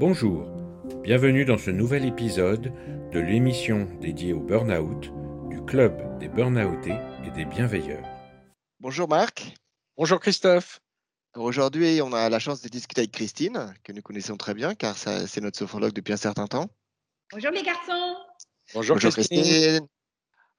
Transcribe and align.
Bonjour, 0.00 0.46
bienvenue 1.02 1.44
dans 1.44 1.58
ce 1.58 1.70
nouvel 1.70 2.06
épisode 2.06 2.72
de 3.12 3.20
l'émission 3.20 3.86
dédiée 4.00 4.32
au 4.32 4.40
burn-out 4.40 5.12
du 5.50 5.62
Club 5.66 6.18
des 6.18 6.28
Burnoutés 6.28 6.96
et 7.26 7.30
des 7.30 7.44
Bienveilleurs. 7.44 8.08
Bonjour 8.80 9.08
Marc. 9.08 9.54
Bonjour 9.98 10.18
Christophe. 10.18 10.80
Aujourd'hui, 11.36 12.00
on 12.02 12.14
a 12.14 12.30
la 12.30 12.38
chance 12.38 12.62
de 12.62 12.68
discuter 12.68 13.02
avec 13.02 13.12
Christine, 13.12 13.74
que 13.84 13.92
nous 13.92 14.00
connaissons 14.00 14.38
très 14.38 14.54
bien, 14.54 14.74
car 14.74 14.96
c'est 14.96 15.40
notre 15.42 15.58
sophrologue 15.58 15.92
depuis 15.92 16.14
un 16.14 16.16
certain 16.16 16.46
temps. 16.46 16.70
Bonjour 17.30 17.50
les 17.50 17.62
garçons. 17.62 18.16
Bonjour, 18.72 18.96
Christine. 18.96 19.86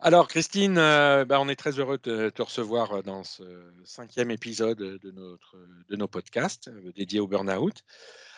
Alors 0.03 0.27
Christine, 0.27 0.79
euh, 0.79 1.25
bah, 1.25 1.39
on 1.39 1.47
est 1.47 1.55
très 1.55 1.79
heureux 1.79 1.99
de 2.01 2.29
te 2.29 2.41
recevoir 2.41 3.03
dans 3.03 3.23
ce 3.23 3.43
cinquième 3.83 4.31
épisode 4.31 4.79
de, 4.79 5.11
notre, 5.11 5.55
de 5.89 5.95
nos 5.95 6.07
podcasts 6.07 6.69
euh, 6.69 6.91
dédiés 6.95 7.19
au 7.19 7.27
burn-out. 7.27 7.83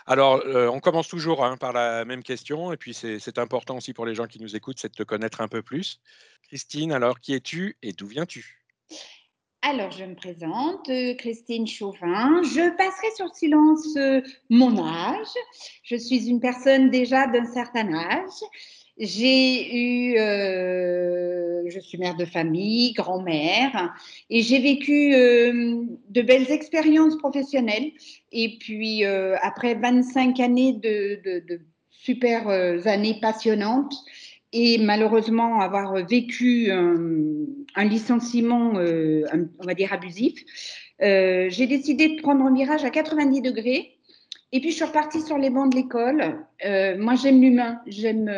Alors, 0.05 0.41
euh, 0.45 0.67
on 0.67 0.81
commence 0.81 1.07
toujours 1.07 1.45
hein, 1.45 1.55
par 1.55 1.71
la 1.71 2.03
même 2.03 2.21
question, 2.21 2.73
et 2.73 2.77
puis 2.77 2.93
c'est 2.93 3.37
important 3.37 3.77
aussi 3.77 3.93
pour 3.93 4.05
les 4.05 4.13
gens 4.13 4.27
qui 4.27 4.41
nous 4.41 4.57
écoutent, 4.57 4.77
c'est 4.77 4.89
de 4.89 4.93
te 4.93 5.03
connaître 5.03 5.39
un 5.39 5.47
peu 5.47 5.61
plus. 5.61 6.01
Christine, 6.49 6.91
alors 6.91 7.21
qui 7.21 7.33
es-tu 7.33 7.77
et 7.81 7.93
d'où 7.93 8.07
viens-tu? 8.07 8.59
Alors, 9.65 9.91
je 9.91 10.03
me 10.03 10.13
présente, 10.13 10.89
euh, 10.89 11.13
Christine 11.15 11.65
Chauvin. 11.65 12.43
Je 12.43 12.75
passerai 12.75 13.07
sur 13.15 13.33
silence 13.33 13.95
euh, 13.95 14.19
mon 14.49 14.85
âge. 14.85 15.25
Je 15.83 15.95
suis 15.95 16.27
une 16.27 16.41
personne 16.41 16.89
déjà 16.89 17.27
d'un 17.27 17.45
certain 17.45 17.93
âge. 17.93 18.43
J'ai 18.97 19.75
eu, 19.75 20.17
euh, 20.17 21.63
je 21.67 21.79
suis 21.79 21.97
mère 21.97 22.15
de 22.15 22.25
famille, 22.25 22.93
grand-mère, 22.93 23.93
et 24.29 24.41
j'ai 24.41 24.59
vécu 24.59 25.11
de 25.11 26.21
belles 26.21 26.51
expériences 26.51 27.17
professionnelles. 27.17 27.91
Et 28.31 28.57
puis, 28.59 29.03
après 29.03 29.75
25 29.75 30.39
années 30.39 30.73
de, 30.73 31.19
super 31.89 32.47
années 32.47 33.19
passionnantes, 33.19 33.95
et 34.53 34.77
malheureusement 34.77 35.59
avoir 35.59 35.93
vécu 36.05 36.71
un, 36.71 37.83
licenciement, 37.83 38.73
euh, 38.75 39.23
on 39.59 39.65
va 39.65 39.73
dire, 39.73 39.91
abusif, 39.91 40.35
euh, 41.01 41.47
j'ai 41.49 41.65
décidé 41.65 42.15
de 42.15 42.21
prendre 42.21 42.45
un 42.45 42.53
virage 42.53 42.85
à 42.85 42.91
90 42.91 43.41
degrés. 43.41 43.97
Et 44.51 44.61
puis, 44.61 44.69
je 44.69 44.75
suis 44.75 44.85
repartie 44.85 45.21
sur 45.21 45.39
les 45.39 45.49
bancs 45.49 45.71
de 45.71 45.77
l'école. 45.77 46.45
Euh, 46.63 46.95
moi, 46.99 47.15
j'aime 47.15 47.41
l'humain, 47.41 47.81
j'aime 47.87 48.31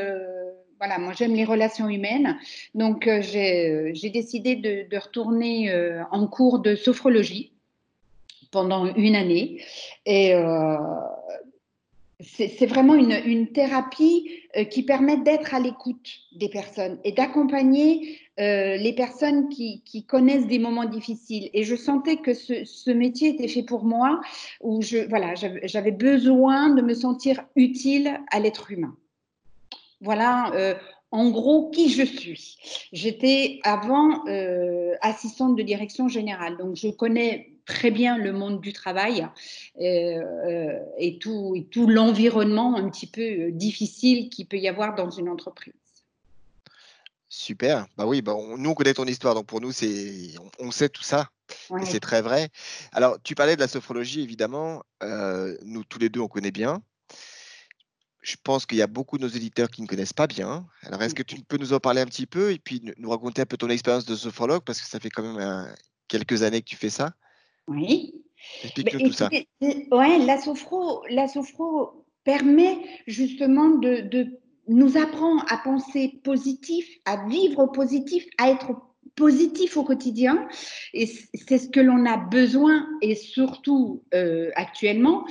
voilà, 0.78 0.98
moi 1.00 1.14
j'aime 1.18 1.34
les 1.34 1.46
relations 1.46 1.90
humaines. 1.90 2.38
Donc 2.74 3.10
j'ai 3.22 4.12
décidé 4.14 4.56
de, 4.56 4.98
retourner 4.98 5.74
en 6.12 6.28
cours 6.28 6.60
de 6.60 6.76
sophrologie 6.76 7.52
pendant 8.52 8.94
une 8.96 9.16
année. 9.16 9.62
Et 10.06 10.34
c'est 12.22 12.66
vraiment 12.66 12.96
une, 12.96 13.48
thérapie 13.48 14.30
euh, 14.56 14.64
qui 14.64 14.84
permet 14.84 15.18
d'être 15.18 15.54
à 15.54 15.60
l'écoute 15.60 16.10
des 16.34 16.50
personnes 16.50 16.98
et 17.04 17.12
d'accompagner 17.12 18.20
euh, 18.40 18.78
les 18.78 18.94
personnes 18.94 19.50
qui, 19.50 20.06
connaissent 20.08 20.48
des 20.48 20.60
moments 20.60 20.86
difficiles. 20.86 21.50
Et 21.54 21.64
je 21.64 21.76
sentais 21.76 22.18
que 22.18 22.34
ce, 22.34 22.92
métier 22.92 23.30
était 23.30 23.48
fait 23.48 23.64
pour 23.64 23.84
moi, 23.84 24.22
où 24.62 24.82
je, 24.82 25.08
voilà, 25.10 25.34
j'avais 25.36 25.92
besoin 25.92 26.70
de 26.70 26.82
me 26.82 26.94
sentir 26.94 27.44
utile 27.56 28.20
à 28.32 28.40
l'être 28.40 28.72
humain. 28.72 28.96
Voilà, 30.06 30.54
euh, 30.54 30.76
en 31.12 31.30
gros, 31.30 31.70
qui 31.72 31.90
je 31.90 32.04
suis. 32.04 32.58
J'étais 32.94 33.60
avant 33.64 34.24
assistante 35.02 35.58
de 35.58 35.64
direction 35.64 36.08
générale, 36.08 36.58
donc 36.58 36.76
je 36.76 36.88
connais 36.88 37.56
très 37.66 37.92
bien 37.92 38.18
le 38.18 38.32
monde 38.32 38.62
du 38.62 38.74
travail 38.74 39.28
euh, 39.82 40.80
et 40.98 41.18
tout, 41.18 41.54
et 41.56 41.66
tout 41.66 41.88
l'environnement 41.88 42.76
un 42.78 42.90
petit 42.90 43.08
peu 43.08 43.22
euh, 43.22 43.52
difficile 43.52 44.30
qu'il 44.30 44.48
peut 44.48 44.58
y 44.58 44.68
avoir 44.68 44.96
dans 44.96 45.10
une 45.10 45.30
entreprise. 45.30 45.74
Super. 47.28 47.88
Bah 47.98 48.06
oui, 48.06 48.22
bah 48.22 48.34
nous, 48.58 48.70
on 48.70 48.74
connaît 48.74 48.94
ton 48.94 49.06
histoire. 49.06 49.36
Donc, 49.36 49.48
pour 49.48 49.60
nous, 49.60 49.72
c'est, 49.72 50.36
on, 50.60 50.72
sait 50.72 50.88
tout 50.88 51.04
ça. 51.04 51.30
Et 51.82 51.86
c'est 51.86 52.00
très 52.00 52.22
vrai. 52.22 52.50
Alors, 52.94 53.18
tu 53.24 53.36
parlais 53.36 53.56
de 53.56 53.62
la 53.62 53.68
sophrologie, 53.68 54.22
évidemment. 54.22 54.84
Euh, 55.04 55.58
nous, 55.66 55.84
tous 55.84 56.00
les 56.00 56.08
deux, 56.08 56.22
on 56.22 56.30
connaît 56.30 56.52
bien. 56.52 56.82
Je 58.26 58.38
pense 58.44 58.66
qu'il 58.66 58.80
y 58.80 58.82
a 58.82 58.88
beaucoup 58.88 59.20
de 59.20 59.24
nos 59.24 59.30
éditeurs 59.30 59.70
qui 59.70 59.84
ne 59.84 59.88
connaissent 59.88 60.12
pas 60.12 60.26
bien. 60.26 60.66
Alors, 60.82 61.00
est-ce 61.04 61.14
que 61.14 61.22
tu 61.22 61.36
peux 61.44 61.58
nous 61.58 61.74
en 61.74 61.80
parler 61.80 62.02
un 62.02 62.08
petit 62.08 62.26
peu 62.26 62.52
et 62.52 62.58
puis 62.58 62.82
nous 62.98 63.10
raconter 63.12 63.44
un 63.44 63.46
peu 63.46 63.56
ton 63.56 63.70
expérience 63.70 64.06
de 64.06 64.16
sophrologue? 64.16 64.64
Parce 64.64 64.82
que 64.82 64.88
ça 64.88 65.00
fait 65.00 65.12
quand 65.12 65.22
même 65.22 65.68
quelques 66.08 66.42
années 66.42 66.62
que 66.62 66.68
tu 66.68 66.76
fais 66.76 66.90
ça. 66.90 67.14
Oui. 67.68 68.16
Explique-nous 68.64 69.10
tout 69.10 69.14
ça. 69.14 69.30
Ouais, 69.62 70.18
la 70.26 70.42
sophro, 70.42 71.04
la 71.08 71.28
sophro 71.28 72.08
permet 72.24 72.80
justement 73.06 73.70
de, 73.70 74.02
de 74.02 74.40
nous 74.68 74.98
apprend 74.98 75.38
à 75.42 75.60
penser 75.60 76.20
positif, 76.24 76.88
à 77.06 77.28
vivre 77.28 77.68
positif, 77.68 78.26
à 78.40 78.50
être 78.50 78.72
positif 79.16 79.78
au 79.78 79.84
quotidien. 79.84 80.48
Et 80.94 81.06
c'est 81.06 81.58
ce 81.58 81.70
que 81.70 81.80
l'on 81.80 82.06
a 82.06 82.18
besoin, 82.18 82.88
et 83.02 83.16
surtout 83.16 84.04
euh, 84.14 84.52
actuellement. 84.56 85.26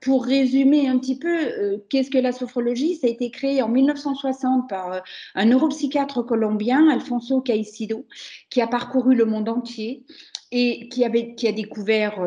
Pour 0.00 0.24
résumer 0.24 0.88
un 0.88 0.98
petit 0.98 1.18
peu, 1.18 1.28
euh, 1.28 1.78
qu'est-ce 1.88 2.10
que 2.10 2.18
la 2.18 2.32
sophrologie? 2.32 2.96
Ça 2.96 3.06
a 3.06 3.10
été 3.10 3.30
créé 3.30 3.62
en 3.62 3.68
1960 3.68 4.68
par 4.68 4.92
euh, 4.92 5.00
un 5.34 5.46
neuropsychiatre 5.46 6.24
colombien, 6.26 6.88
Alfonso 6.90 7.40
Caicedo, 7.40 8.06
qui 8.50 8.60
a 8.60 8.66
parcouru 8.66 9.14
le 9.14 9.24
monde 9.24 9.48
entier 9.48 10.04
et 10.52 10.88
qui, 10.88 11.04
avait, 11.04 11.34
qui 11.34 11.48
a 11.48 11.52
découvert 11.52 12.22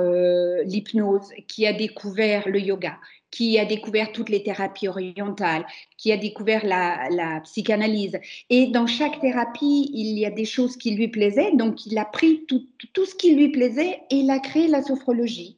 l'hypnose, 0.66 1.30
qui 1.48 1.66
a 1.66 1.72
découvert 1.72 2.50
le 2.50 2.60
yoga, 2.60 2.98
qui 3.32 3.60
a 3.60 3.66
découvert 3.66 4.12
toutes 4.12 4.30
les 4.30 4.44
thérapies 4.44 4.88
orientales, 4.88 5.66
qui 5.98 6.12
a 6.12 6.18
découvert 6.18 6.66
la, 6.66 7.42
psychanalyse. 7.44 8.18
Et 8.50 8.68
dans 8.68 8.88
chaque 8.88 9.20
thérapie, 9.20 9.92
il 9.94 10.18
y 10.18 10.26
a 10.26 10.32
des 10.32 10.46
choses 10.46 10.78
qui 10.78 10.92
lui 10.92 11.08
plaisaient, 11.08 11.52
donc 11.54 11.86
il 11.86 11.98
a 11.98 12.06
pris 12.06 12.46
tout, 12.48 12.66
tout 12.94 13.06
ce 13.06 13.16
qui 13.16 13.36
lui 13.36 13.50
plaisait 13.50 14.02
et 14.10 14.18
il 14.18 14.30
a 14.30 14.40
créé 14.40 14.68
la 14.68 14.82
sophrologie. 14.82 15.58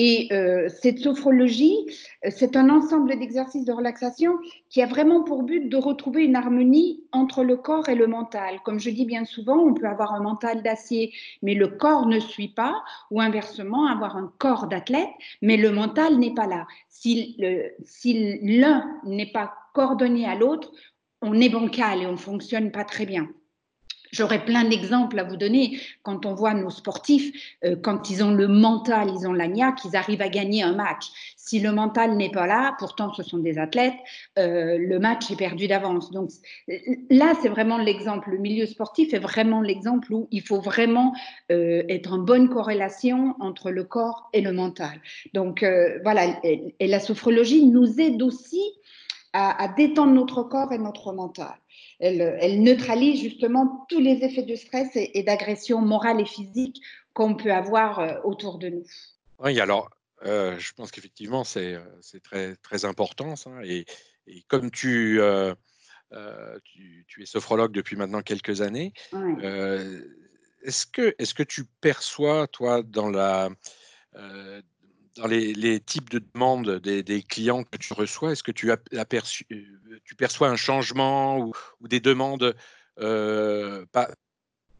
Et 0.00 0.28
euh, 0.30 0.68
cette 0.68 1.00
sophrologie, 1.00 1.74
euh, 2.24 2.30
c'est 2.30 2.54
un 2.54 2.70
ensemble 2.70 3.18
d'exercices 3.18 3.64
de 3.64 3.72
relaxation 3.72 4.38
qui 4.70 4.80
a 4.80 4.86
vraiment 4.86 5.24
pour 5.24 5.42
but 5.42 5.68
de 5.68 5.76
retrouver 5.76 6.22
une 6.22 6.36
harmonie 6.36 7.02
entre 7.10 7.42
le 7.42 7.56
corps 7.56 7.88
et 7.88 7.96
le 7.96 8.06
mental. 8.06 8.60
Comme 8.64 8.78
je 8.78 8.90
dis 8.90 9.06
bien 9.06 9.24
souvent, 9.24 9.58
on 9.58 9.74
peut 9.74 9.88
avoir 9.88 10.14
un 10.14 10.20
mental 10.20 10.62
d'acier, 10.62 11.12
mais 11.42 11.54
le 11.54 11.66
corps 11.66 12.06
ne 12.06 12.20
suit 12.20 12.54
pas, 12.54 12.80
ou 13.10 13.20
inversement, 13.20 13.88
avoir 13.88 14.16
un 14.16 14.32
corps 14.38 14.68
d'athlète, 14.68 15.10
mais 15.42 15.56
le 15.56 15.72
mental 15.72 16.16
n'est 16.16 16.34
pas 16.34 16.46
là. 16.46 16.68
Si 16.90 17.36
l'un 18.40 19.00
n'est 19.02 19.32
pas 19.32 19.52
coordonné 19.74 20.26
à 20.26 20.36
l'autre, 20.36 20.70
on 21.22 21.34
est 21.40 21.48
bancal 21.48 22.02
et 22.02 22.06
on 22.06 22.12
ne 22.12 22.16
fonctionne 22.16 22.70
pas 22.70 22.84
très 22.84 23.04
bien. 23.04 23.28
J'aurais 24.12 24.44
plein 24.44 24.64
d'exemples 24.64 25.18
à 25.18 25.24
vous 25.24 25.36
donner 25.36 25.80
quand 26.02 26.26
on 26.26 26.34
voit 26.34 26.54
nos 26.54 26.70
sportifs, 26.70 27.32
euh, 27.64 27.76
quand 27.76 28.10
ils 28.10 28.22
ont 28.22 28.32
le 28.32 28.48
mental, 28.48 29.10
ils 29.14 29.26
ont 29.26 29.32
l'agnac, 29.32 29.84
ils 29.84 29.96
arrivent 29.96 30.22
à 30.22 30.28
gagner 30.28 30.62
un 30.62 30.74
match. 30.74 31.06
Si 31.36 31.60
le 31.60 31.72
mental 31.72 32.16
n'est 32.16 32.30
pas 32.30 32.46
là, 32.46 32.74
pourtant 32.78 33.12
ce 33.14 33.22
sont 33.22 33.38
des 33.38 33.58
athlètes, 33.58 33.96
euh, 34.38 34.78
le 34.78 34.98
match 34.98 35.30
est 35.30 35.36
perdu 35.36 35.66
d'avance. 35.66 36.10
Donc 36.10 36.30
là, 37.10 37.32
c'est 37.40 37.48
vraiment 37.48 37.78
l'exemple. 37.78 38.30
Le 38.30 38.38
milieu 38.38 38.66
sportif 38.66 39.14
est 39.14 39.18
vraiment 39.18 39.60
l'exemple 39.60 40.12
où 40.12 40.28
il 40.30 40.42
faut 40.42 40.60
vraiment 40.60 41.14
euh, 41.50 41.82
être 41.88 42.12
en 42.12 42.18
bonne 42.18 42.48
corrélation 42.48 43.34
entre 43.40 43.70
le 43.70 43.84
corps 43.84 44.28
et 44.32 44.40
le 44.40 44.52
mental. 44.52 45.00
Donc 45.34 45.64
voilà, 46.02 46.38
et, 46.44 46.74
la 46.80 47.00
sophrologie 47.00 47.66
nous 47.66 48.00
aide 48.00 48.22
aussi 48.22 48.62
à 49.32 49.68
détendre 49.76 50.12
notre 50.12 50.42
corps 50.42 50.72
et 50.72 50.78
notre 50.78 51.12
mental 51.12 51.54
elle, 51.98 52.62
neutralise 52.62 53.20
justement 53.20 53.86
tous 53.88 54.00
les 54.00 54.24
effets 54.24 54.42
de 54.42 54.54
stress 54.54 54.88
et, 54.94 55.22
d'agression 55.22 55.80
morale 55.80 56.20
et 56.20 56.26
physique 56.26 56.80
qu'on 57.12 57.34
peut 57.34 57.52
avoir 57.52 57.98
euh, 57.98 58.14
autour 58.24 58.58
de 58.58 58.68
nous. 58.68 58.86
Oui, 59.40 59.58
alors, 59.60 59.90
euh, 60.24 60.58
je 60.58 60.72
pense 60.72 60.90
qu'effectivement, 60.90 61.44
c'est 61.44 61.74
euh, 61.74 62.18
très, 62.22 62.56
très 62.56 62.84
important. 62.84 63.36
Ça, 63.36 63.50
et, 63.64 63.84
comme 64.46 64.70
tu, 64.70 65.20
tu, 66.64 67.22
es 67.22 67.26
sophrologue 67.26 67.72
depuis 67.72 67.96
maintenant 67.96 68.22
quelques 68.22 68.60
années, 68.60 68.92
est-ce 70.62 70.86
que, 70.86 71.14
est 71.18 71.24
-ce 71.24 71.34
que 71.34 71.42
tu 71.42 71.64
perçois, 71.80 72.46
toi, 72.46 72.82
dans 72.82 73.08
la 73.08 73.48
dans 75.18 75.26
les, 75.26 75.80
types 75.80 76.10
de 76.10 76.22
demandes 76.34 76.78
des, 76.80 77.22
clients 77.22 77.64
que 77.64 77.76
tu 77.76 77.92
reçois, 77.92 78.32
est-ce 78.32 78.42
que 78.42 78.52
tu, 78.52 78.70
aperçu, 78.96 79.46
euh, 79.52 79.62
tu 80.04 80.14
perçois 80.14 80.48
un 80.48 80.56
changement 80.56 81.38
ou, 81.38 81.52
des 81.88 82.00
demandes 82.00 82.54
euh, 83.00 83.84
pas, 83.92 84.08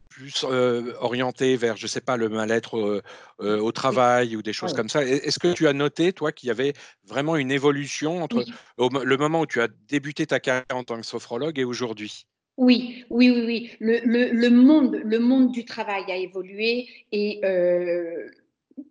plus 0.09 0.43
euh, 0.43 0.93
orientées 0.99 1.55
vers, 1.55 1.77
je 1.77 1.83
ne 1.83 1.87
sais 1.87 2.01
pas, 2.01 2.17
le 2.17 2.29
mal-être 2.29 3.01
au 3.39 3.71
travail 3.71 4.35
ou 4.35 4.41
des 4.41 4.53
choses 4.53 4.73
comme 4.73 4.89
ça? 4.89 5.03
Est-ce 5.03 5.39
que 5.39 5.53
tu 5.53 5.67
as 5.67 5.73
noté, 5.73 6.13
toi, 6.13 6.31
qu'il 6.31 6.47
y 6.47 6.51
avait 6.51 6.73
vraiment 7.05 7.35
une 7.35 7.51
évolution 7.51 8.23
entre 8.23 8.43
le 8.77 9.17
moment 9.17 9.41
où 9.41 9.45
tu 9.45 9.61
as 9.61 9.67
débuté 9.87 10.25
ta 10.25 10.39
carrière 10.39 10.65
en 10.73 10.83
tant 10.83 10.99
que 10.99 11.05
sophrologue 11.05 11.59
et 11.59 11.65
aujourd'hui? 11.65 12.25
Oui, 12.57 13.05
oui, 13.09 13.29
oui, 13.29 13.43
oui. 13.45 13.71
Le, 13.79 14.49
monde, 14.49 14.99
le 15.05 15.19
monde 15.19 15.51
du 15.53 15.63
travail 15.63 16.03
a 16.09 16.17
évolué 16.17 16.89
et 17.13 17.39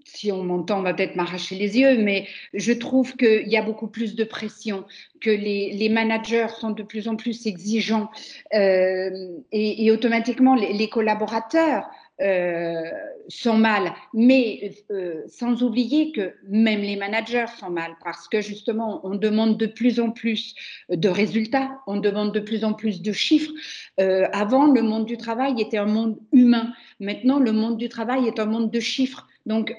si 0.04 0.32
on 0.32 0.42
m'entend, 0.42 0.80
on 0.80 0.82
va 0.82 0.94
peut-être 0.94 1.16
m'arracher 1.16 1.56
les 1.56 1.78
yeux, 1.78 1.98
mais 1.98 2.26
je 2.54 2.72
trouve 2.72 3.16
qu'il 3.16 3.48
y 3.48 3.56
a 3.56 3.62
beaucoup 3.62 3.88
plus 3.88 4.14
de 4.14 4.24
pression, 4.24 4.84
que 5.20 5.30
les, 5.30 5.88
managers 5.88 6.48
sont 6.60 6.70
de 6.70 6.82
plus 6.82 7.08
en 7.08 7.16
plus 7.16 7.46
exigeants 7.46 8.10
euh, 8.54 9.10
et, 9.52 9.90
automatiquement 9.90 10.54
les 10.54 10.88
collaborateurs 10.88 11.88
euh, 12.20 12.82
sont 13.28 13.56
mal, 13.56 13.92
mais 14.12 14.72
euh, 14.90 15.22
sans 15.28 15.62
oublier 15.62 16.10
que 16.10 16.34
même 16.48 16.80
les 16.80 16.96
managers 16.96 17.46
sont 17.60 17.70
mal 17.70 17.92
parce 18.02 18.26
que 18.26 18.40
justement, 18.40 19.00
on 19.04 19.14
demande 19.14 19.56
de 19.56 19.66
plus 19.66 20.00
en 20.00 20.10
plus 20.10 20.56
de 20.88 21.08
résultats, 21.08 21.78
on 21.86 21.98
demande 21.98 22.34
de 22.34 22.40
plus 22.40 22.64
en 22.64 22.72
plus 22.72 23.02
de 23.02 23.12
chiffres. 23.12 23.52
Avant, 23.98 24.66
le 24.66 24.82
monde 24.82 25.04
du 25.04 25.16
travail 25.16 25.60
était 25.60 25.78
un 25.78 25.86
monde 25.86 26.18
humain. 26.32 26.72
Maintenant, 26.98 27.38
le 27.38 27.52
monde 27.52 27.76
du 27.76 27.88
travail 27.88 28.26
est 28.26 28.40
un 28.40 28.46
monde 28.46 28.72
de 28.72 28.80
chiffres. 28.80 29.28
Donc, 29.48 29.74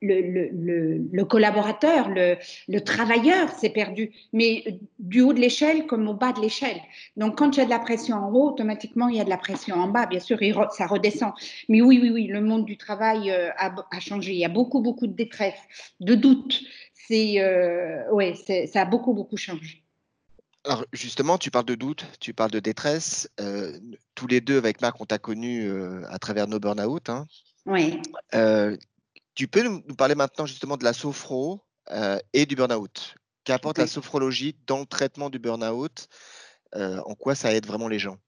le, 0.00 1.22
collaborateur, 1.24 2.08
le, 2.08 2.78
travailleur 2.80 3.50
s'est 3.50 3.68
perdu, 3.68 4.12
mais 4.32 4.80
du 4.98 5.20
haut 5.20 5.34
de 5.34 5.40
l'échelle 5.40 5.86
comme 5.86 6.08
au 6.08 6.14
bas 6.14 6.32
de 6.32 6.40
l'échelle. 6.40 6.80
Donc, 7.18 7.36
quand 7.36 7.56
il 7.56 7.60
y 7.60 7.62
a 7.62 7.66
de 7.66 7.70
la 7.70 7.80
pression 7.80 8.16
en 8.16 8.32
haut, 8.32 8.48
automatiquement, 8.48 9.08
il 9.08 9.16
y 9.16 9.20
a 9.20 9.24
de 9.24 9.28
la 9.28 9.36
pression 9.36 9.76
en 9.76 9.88
bas. 9.88 10.06
Bien 10.06 10.20
sûr, 10.20 10.38
ça 10.72 10.86
redescend. 10.86 11.34
Mais 11.68 11.82
oui, 11.82 11.98
oui, 12.00 12.08
oui, 12.08 12.26
le 12.28 12.40
monde 12.40 12.64
du 12.64 12.78
travail 12.78 13.30
euh, 13.30 13.50
a, 13.58 14.00
changé. 14.00 14.32
Il 14.32 14.38
y 14.38 14.44
a 14.46 14.48
beaucoup, 14.48 14.80
beaucoup 14.80 15.06
de 15.06 15.12
détresse, 15.12 15.60
de 16.00 16.14
doutes. 16.14 16.58
C'est, 16.94 17.42
euh, 17.42 18.10
ouais, 18.10 18.34
ça 18.34 18.80
a 18.80 18.84
beaucoup, 18.86 19.12
beaucoup 19.12 19.36
changé. 19.36 19.84
Alors 20.64 20.84
justement, 20.92 21.36
tu 21.36 21.50
parles 21.50 21.66
de 21.66 21.74
doute, 21.74 22.06
tu 22.20 22.32
parles 22.32 22.50
de 22.50 22.60
détresse. 22.60 23.30
Euh, 23.38 23.78
tous 24.14 24.26
les 24.26 24.40
deux, 24.40 24.56
avec 24.56 24.80
Marc, 24.80 24.98
on 25.00 25.04
t'a 25.04 25.18
connu 25.18 25.70
à 26.08 26.18
travers 26.18 26.48
nos 26.48 26.58
burn-out. 26.58 27.10
Hein. 27.10 27.26
Oui. 27.66 28.00
tu 29.34 29.48
peux 29.48 29.62
nous, 29.62 29.80
parler 29.96 30.14
maintenant 30.14 30.46
justement 30.46 30.76
de 30.76 30.84
la 30.84 30.92
sophro 30.92 31.62
et 32.32 32.46
du 32.46 32.56
burn-out. 32.56 33.14
Qu'apporte 33.44 33.78
la 33.78 33.86
sophrologie 33.86 34.56
dans 34.66 34.80
le 34.80 34.86
traitement 34.86 35.30
du 35.30 35.38
burn-out 35.38 36.08
En 36.74 37.14
quoi 37.14 37.34
ça 37.34 37.52
aide 37.52 37.66
vraiment 37.66 37.88
les 37.88 37.98
gens? 37.98 38.18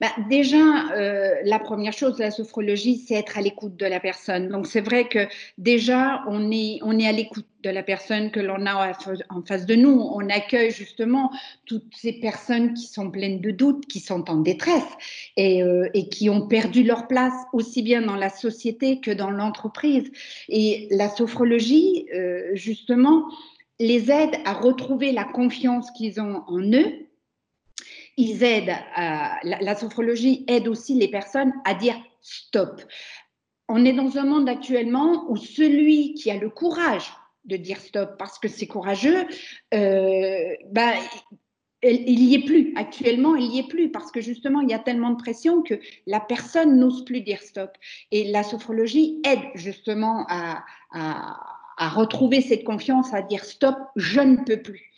Bah, 0.00 0.08
déjà, 0.28 0.90
euh, 0.92 1.34
la 1.44 1.58
première 1.58 1.92
chose 1.92 2.16
de 2.16 2.22
la 2.22 2.30
sophrologie, 2.30 2.96
c'est 2.96 3.14
être 3.14 3.38
à 3.38 3.42
l'écoute 3.42 3.76
de 3.76 3.86
la 3.86 4.00
personne. 4.00 4.48
Donc, 4.48 4.66
c'est 4.66 4.80
vrai 4.80 5.08
que 5.08 5.26
déjà, 5.58 6.22
on 6.28 6.50
est, 6.50 6.80
à 7.06 7.12
l'écoute 7.12 7.46
de 7.62 7.70
la 7.70 7.82
personne 7.82 8.30
que 8.30 8.40
l'on 8.40 8.66
a 8.66 8.92
en 9.30 9.42
face 9.42 9.66
de 9.66 9.74
nous. 9.74 9.98
On 10.12 10.28
accueille 10.28 10.70
justement 10.70 11.30
toutes 11.66 11.94
ces 11.94 12.12
personnes 12.14 12.74
qui 12.74 12.86
sont 12.86 13.10
pleines 13.10 13.40
de 13.40 13.50
doutes, 13.50 13.86
qui 13.86 14.00
sont 14.00 14.30
en 14.30 14.36
détresse 14.36 14.84
et, 15.36 15.62
euh, 15.62 15.88
et 15.94 16.08
qui 16.08 16.30
ont 16.30 16.46
perdu 16.46 16.82
leur 16.82 17.06
place 17.06 17.34
aussi 17.52 17.82
bien 17.82 18.02
dans 18.02 18.16
la 18.16 18.30
société 18.30 19.00
que 19.00 19.10
dans 19.10 19.30
l'entreprise. 19.30 20.10
Et 20.48 20.88
la 20.90 21.08
sophrologie, 21.08 22.06
euh, 22.14 22.50
justement, 22.54 23.24
les 23.78 24.10
aide 24.10 24.36
à 24.44 24.52
retrouver 24.52 25.12
la 25.12 25.24
confiance 25.24 25.90
qu'ils 25.90 26.20
ont 26.20 26.42
en 26.46 26.60
eux 26.60 27.05
ils 28.16 28.42
aident, 28.42 28.76
la, 28.96 29.74
sophrologie 29.74 30.44
aide 30.48 30.68
aussi 30.68 30.94
les 30.94 31.08
personnes 31.08 31.52
à 31.64 31.74
dire 31.74 31.96
stop. 32.22 32.82
On 33.68 33.84
est 33.84 33.92
dans 33.92 34.16
un 34.16 34.24
monde 34.24 34.48
actuellement 34.48 35.26
où 35.28 35.36
celui 35.36 36.14
qui 36.14 36.30
a 36.30 36.36
le 36.36 36.48
courage 36.48 37.12
de 37.44 37.56
dire 37.56 37.78
stop 37.78 38.16
parce 38.18 38.38
que 38.38 38.48
c'est 38.48 38.66
courageux, 38.66 39.26
euh, 39.74 40.54
bah, 40.70 40.92
il 41.82 42.26
n'y 42.26 42.34
est 42.34 42.44
plus. 42.44 42.72
Actuellement, 42.76 43.36
il 43.36 43.48
n'y 43.48 43.58
est 43.60 43.68
plus 43.68 43.90
parce 43.90 44.10
que 44.10 44.20
justement, 44.20 44.60
il 44.60 44.70
y 44.70 44.74
a 44.74 44.78
tellement 44.78 45.10
de 45.10 45.22
pression 45.22 45.62
que 45.62 45.74
la 46.06 46.20
personne 46.20 46.78
n'ose 46.78 47.04
plus 47.04 47.20
dire 47.20 47.40
stop. 47.42 47.70
Et 48.10 48.30
la 48.30 48.42
sophrologie 48.42 49.20
aide 49.24 49.42
justement 49.54 50.26
à 50.28 50.64
retrouver 51.78 52.40
cette 52.40 52.64
confiance, 52.64 53.12
à 53.12 53.22
dire 53.22 53.44
stop, 53.44 53.76
je 53.96 54.20
ne 54.20 54.36
peux 54.36 54.62
plus. 54.62 54.92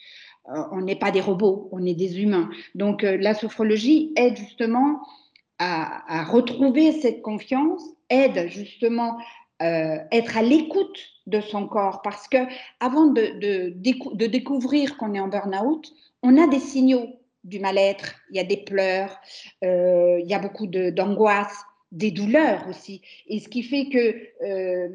Euh, 0.50 0.62
on 0.73 0.81
n'est 0.81 0.97
pas 0.97 1.11
des 1.11 1.21
robots, 1.21 1.69
on 1.73 1.85
est 1.85 1.95
des 1.95 2.21
humains. 2.21 2.50
Donc 2.75 3.05
euh, 3.05 3.17
la 3.19 3.35
sophrologie 3.35 4.12
aide 4.17 4.37
justement 4.37 5.00
à, 5.59 6.25
retrouver 6.25 6.93
cette 6.93 7.21
confiance, 7.21 7.83
aide 8.11 8.49
justement 8.49 9.19
euh, 9.61 9.99
être 10.12 10.37
à 10.37 10.43
l'écoute 10.43 10.99
de 11.27 11.41
son 11.41 11.67
corps 11.67 12.00
parce 12.03 12.29
que 12.29 12.39
avant 12.79 13.06
de, 13.06 13.73
découvrir 14.27 14.97
qu'on 14.97 15.15
est 15.15 15.21
en 15.21 15.27
burn-out, 15.27 15.93
on 16.23 16.41
a 16.41 16.47
des 16.47 16.61
signaux 16.61 17.09
du 17.43 17.59
mal-être, 17.59 18.15
il 18.31 18.37
y 18.37 18.41
a 18.41 18.44
des 18.44 18.59
pleurs, 18.59 19.19
il 19.62 20.25
y 20.27 20.35
a 20.35 20.39
beaucoup 20.39 20.69
d'angoisse, 20.69 21.65
des 21.91 22.12
douleurs 22.12 22.67
aussi. 22.69 23.03
Et 23.27 23.41
ce 23.41 23.49
qui 23.49 23.65
fait 23.65 23.89
que 23.89 24.94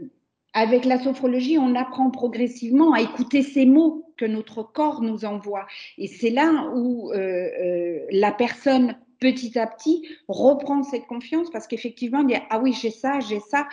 avec 0.54 0.86
la 0.86 1.00
sophrologie, 1.00 1.58
on 1.58 1.76
apprend 1.76 2.10
progressivement 2.10 2.94
à 2.94 3.02
écouter 3.02 3.44
ces 3.44 3.66
mots 3.66 4.03
que 4.18 4.26
notre 4.26 4.64
corps 4.64 5.02
nous 5.02 5.26
envoie. 5.26 5.66
Et 5.98 6.08
c'est 6.08 6.30
là 6.30 6.72
où 6.74 7.12
euh, 7.12 7.18
euh, 7.18 8.00
la 8.12 8.32
personne, 8.32 8.98
petit 9.20 9.58
à 9.58 9.68
petit, 9.68 10.08
reprend 10.28 10.84
cette 10.84 11.06
confiance 11.06 11.50
parce 11.52 11.68
qu'effectivement, 11.68 12.24
dit 12.24 12.36
Ah 12.50 12.60
oui, 12.60 12.74
j'ai 12.74 12.92
ça, 12.92 13.20
j'ai 13.20 13.40
ça, 13.40 13.68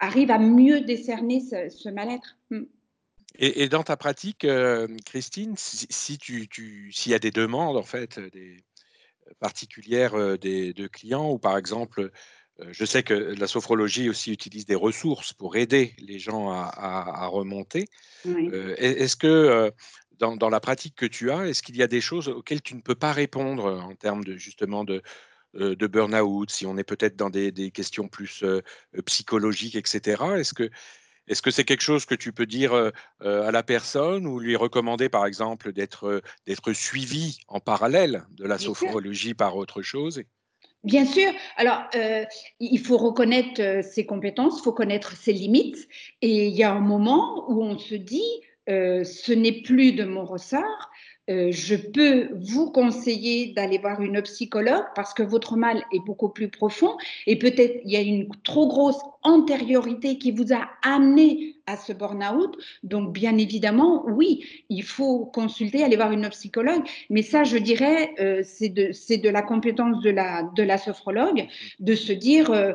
arrive 0.00 0.30
à 0.30 0.38
mieux 0.38 0.80
décerner 0.80 1.40
ce, 1.40 1.88
mal-être. 1.90 2.36
Hmm. 2.50 2.64
Et, 3.38 3.68
dans 3.68 3.82
ta 3.82 3.96
pratique, 3.96 4.44
euh, 4.44 4.88
Christine, 5.04 5.54
si, 5.56 6.18
tu, 6.18 6.90
s'il 6.92 7.12
y 7.12 7.14
a 7.14 7.18
des 7.18 7.30
demandes 7.30 7.76
en 7.76 7.82
fait 7.82 8.18
des, 8.18 8.56
particulières 9.40 10.38
des, 10.38 10.72
de 10.72 10.86
clients 10.86 11.30
ou 11.30 11.38
par 11.38 11.58
exemple 11.58 12.10
je 12.70 12.84
sais 12.84 13.02
que 13.02 13.14
la 13.14 13.46
sophrologie 13.46 14.08
aussi 14.08 14.32
utilise 14.32 14.66
des 14.66 14.74
ressources 14.74 15.32
pour 15.32 15.56
aider 15.56 15.94
les 15.98 16.18
gens 16.18 16.50
à, 16.50 17.26
remonter. 17.26 17.86
Euh, 18.26 18.74
est-ce 18.78 19.16
que 19.16 19.26
euh, 19.26 19.70
dans, 20.18 20.48
la 20.48 20.60
pratique 20.60 20.94
que 20.94 21.06
tu 21.06 21.30
as, 21.30 21.46
est-ce 21.48 21.62
qu'il 21.62 21.76
y 21.76 21.82
a 21.82 21.86
des 21.86 22.00
choses 22.00 22.28
auxquelles 22.28 22.62
tu 22.62 22.74
ne 22.74 22.80
peux 22.80 22.94
pas 22.94 23.12
répondre 23.12 23.66
en 23.66 23.94
termes 23.94 24.24
de 24.24 24.36
justement 24.36 24.84
de, 24.84 25.02
de 25.54 25.86
burn-out, 25.86 26.50
si 26.50 26.66
on 26.66 26.78
est 26.78 26.84
peut-être 26.84 27.16
dans 27.16 27.30
des, 27.30 27.70
questions 27.70 28.08
plus 28.08 28.44
psychologiques, 29.04 29.76
etc. 29.76 30.22
Est-ce 30.36 30.54
que 30.54 30.70
est-ce 31.28 31.42
que 31.42 31.50
c'est 31.50 31.64
quelque 31.64 31.82
chose 31.82 32.06
que 32.06 32.14
tu 32.14 32.32
peux 32.32 32.46
dire 32.46 32.72
à 33.20 33.50
la 33.50 33.62
personne 33.64 34.26
ou 34.28 34.38
lui 34.38 34.54
recommander, 34.54 35.08
par 35.08 35.26
exemple, 35.26 35.72
d'être 35.72 36.22
suivi 36.72 37.38
en 37.48 37.60
parallèle 37.60 38.24
de 38.30 38.46
la 38.46 38.58
sophrologie 38.58 39.34
par 39.34 39.56
autre 39.56 39.82
chose 39.82 40.22
Bien 40.86 41.04
sûr. 41.04 41.32
Alors, 41.56 41.82
euh, 41.96 42.24
il 42.60 42.78
faut 42.78 42.96
reconnaître 42.96 43.60
euh, 43.60 43.82
ses 43.82 44.06
compétences, 44.06 44.60
il 44.60 44.62
faut 44.62 44.72
connaître 44.72 45.16
ses 45.16 45.32
limites. 45.32 45.88
Et 46.22 46.46
il 46.46 46.54
y 46.54 46.62
a 46.62 46.72
un 46.72 46.80
moment 46.80 47.44
où 47.50 47.60
on 47.60 47.76
se 47.76 47.96
dit, 47.96 48.22
euh, 48.68 49.02
ce 49.02 49.32
n'est 49.32 49.62
plus 49.62 49.92
de 49.92 50.04
mon 50.04 50.24
ressort, 50.24 50.90
je 51.28 51.74
peux 51.74 52.28
vous 52.34 52.70
conseiller 52.70 53.52
d'aller 53.52 53.78
voir 53.78 54.00
une 54.00 54.22
psychologue 54.22 54.84
parce 54.94 55.12
que 55.12 55.24
votre 55.24 55.56
mal 55.56 55.82
est 55.92 55.98
beaucoup 56.06 56.28
plus 56.28 56.48
profond 56.48 56.96
et 57.26 57.36
peut-être 57.36 57.80
il 57.84 57.90
y 57.90 57.96
a 57.96 58.00
une 58.00 58.28
trop 58.44 58.68
grosse 58.68 59.00
antériorité 59.24 60.18
qui 60.18 60.30
vous 60.30 60.52
a 60.52 60.70
amené 60.84 61.55
à 61.66 61.76
ce 61.76 61.92
burn-out. 61.92 62.56
Donc, 62.82 63.12
bien 63.12 63.36
évidemment, 63.38 64.04
oui, 64.06 64.64
il 64.68 64.82
faut 64.82 65.26
consulter, 65.26 65.84
aller 65.84 65.96
voir 65.96 66.12
une 66.12 66.28
psychologue. 66.30 66.82
Mais 67.10 67.22
ça, 67.22 67.44
je 67.44 67.58
dirais, 67.58 68.14
euh, 68.20 68.42
c'est 68.44 68.68
de, 68.68 69.28
la 69.28 69.42
compétence 69.42 70.02
de 70.02 70.10
la, 70.10 70.78
sophrologue 70.78 71.46
de 71.78 71.94
se 71.94 72.12
dire, 72.12 72.50
euh, 72.50 72.72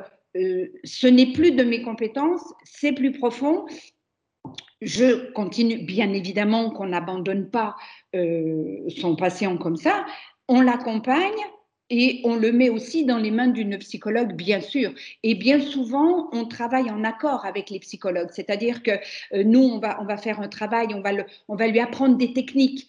ce 0.83 1.07
n'est 1.07 1.33
plus 1.33 1.51
de 1.51 1.63
mes 1.63 1.81
compétences, 1.81 2.53
c'est 2.63 2.93
plus 2.93 3.12
profond 3.12 3.65
je 4.81 5.31
continue, 5.33 5.77
bien 5.77 6.12
évidemment 6.12 6.71
qu'on 6.71 6.88
n'abandonne 6.88 7.50
pas 7.50 7.75
euh, 8.15 8.79
son 8.89 9.15
patient 9.15 9.57
comme 9.57 9.77
ça, 9.77 10.05
on 10.48 10.62
l'accompagne 10.62 11.39
et 11.91 12.21
on 12.24 12.38
le 12.38 12.53
met 12.53 12.69
aussi 12.69 13.03
dans 13.05 13.17
les 13.17 13.31
mains 13.31 13.50
d'une 13.50 13.77
psychologue, 13.77 14.33
bien 14.33 14.62
sûr. 14.62 14.93
Et 15.24 15.36
bien 15.36 15.60
souvent, 15.60 16.29
on 16.31 16.45
travaille 16.45 16.89
en 16.89 17.03
accord 17.03 17.45
avec 17.45 17.69
les 17.69 17.79
psychologues, 17.79 18.29
c'est-à-dire 18.31 18.81
que 18.81 18.91
euh, 19.33 19.43
nous, 19.43 19.60
on 19.60 19.77
va, 19.77 20.17
faire 20.17 20.39
un 20.39 20.48
travail, 20.48 20.88
on 20.95 21.01
va, 21.01 21.12
on 21.50 21.55
va 21.55 21.67
lui 21.67 21.81
apprendre 21.81 22.15
des 22.15 22.31
techniques. 22.31 22.88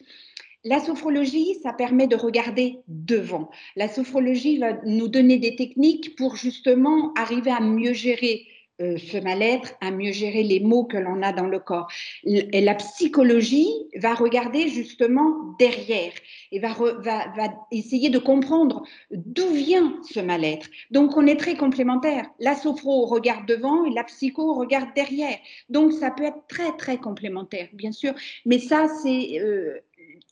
La 0.65 0.79
sophrologie, 0.79 1.57
ça 1.65 1.73
permet 1.73 2.07
de 2.07 2.15
regarder 2.15 2.79
devant. 2.87 3.51
La 3.75 3.89
sophrologie 3.89 4.59
va 4.59 4.75
nous 4.87 5.09
donner 5.09 5.39
des 5.39 5.57
techniques 5.57 6.15
pour 6.15 6.37
justement 6.37 7.13
arriver 7.15 7.51
à 7.51 7.61
mieux 7.61 7.95
gérer 7.95 8.47
ce 8.79 9.23
mal-être, 9.23 9.75
à 9.81 9.91
mieux 9.91 10.13
gérer 10.13 10.43
les 10.43 10.61
mots 10.61 10.85
que 10.85 10.97
l'on 10.97 11.23
a 11.23 11.33
dans 11.33 11.47
le 11.47 11.59
corps. 11.61 11.89
Et 12.25 12.61
la 12.61 12.75
psychologie 12.75 13.71
va 13.97 14.15
regarder 14.15 14.69
justement 14.69 15.55
derrière 15.59 16.13
et 16.51 16.59
va, 16.59 16.73
va, 16.73 17.55
essayer 17.71 18.11
de 18.11 18.19
comprendre 18.19 18.83
d'où 19.11 19.49
vient 19.51 19.97
ce 20.11 20.21
mal-être. 20.21 20.69
Donc 20.91 21.17
on 21.17 21.27
est 21.27 21.37
très 21.37 21.57
complémentaires. 21.57 22.27
La 22.41 22.55
sophro 22.55 23.07
regarde 23.07 23.47
devant 23.47 23.85
et 23.85 23.91
la 23.91 24.05
psycho 24.05 24.55
regarde 24.55 24.89
derrière. 24.97 25.39
Donc 25.69 25.93
ça 25.93 26.11
peut 26.11 26.25
être 26.25 26.47
très 26.49 26.77
très 26.77 26.99
complémentaire, 26.99 27.69
bien 27.73 27.93
sûr. 27.93 28.15
Mais 28.47 28.59
ça, 28.59 28.89
c'est 29.03 29.41
euh, 29.41 29.79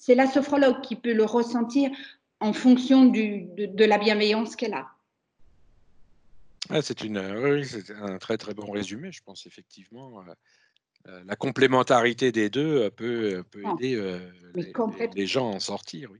la 0.09 0.27
sophrologue 0.27 0.81
qui 0.83 0.97
peut 0.97 1.13
le 1.13 1.25
ressentir 1.25 1.91
en 2.41 2.53
fonction 2.53 3.05
du, 3.05 3.47
de 3.57 3.85
la 3.85 3.99
bienveillance 3.99 4.57
qu'elle 4.57 4.75
a. 4.75 4.87
c'est 6.83 7.03
une, 7.03 7.19
oui, 7.19 7.67
c'est 7.67 7.91
un 7.91 8.19
très 8.19 8.37
très 8.37 8.55
bon 8.55 8.71
résumé, 8.71 9.13
je 9.13 9.23
pense 9.23 9.47
effectivement. 9.47 10.23
Euh, 11.09 11.23
la 11.25 11.35
complémentarité 11.35 12.31
des 12.31 12.51
deux 12.51 12.83
euh, 12.83 12.91
peut, 12.91 13.37
euh, 13.37 13.43
peut 13.43 13.63
aider 13.73 14.21
les, 15.15 15.27
gens 15.27 15.51
à 15.51 15.57
en 15.57 15.61
sortir. 15.61 16.11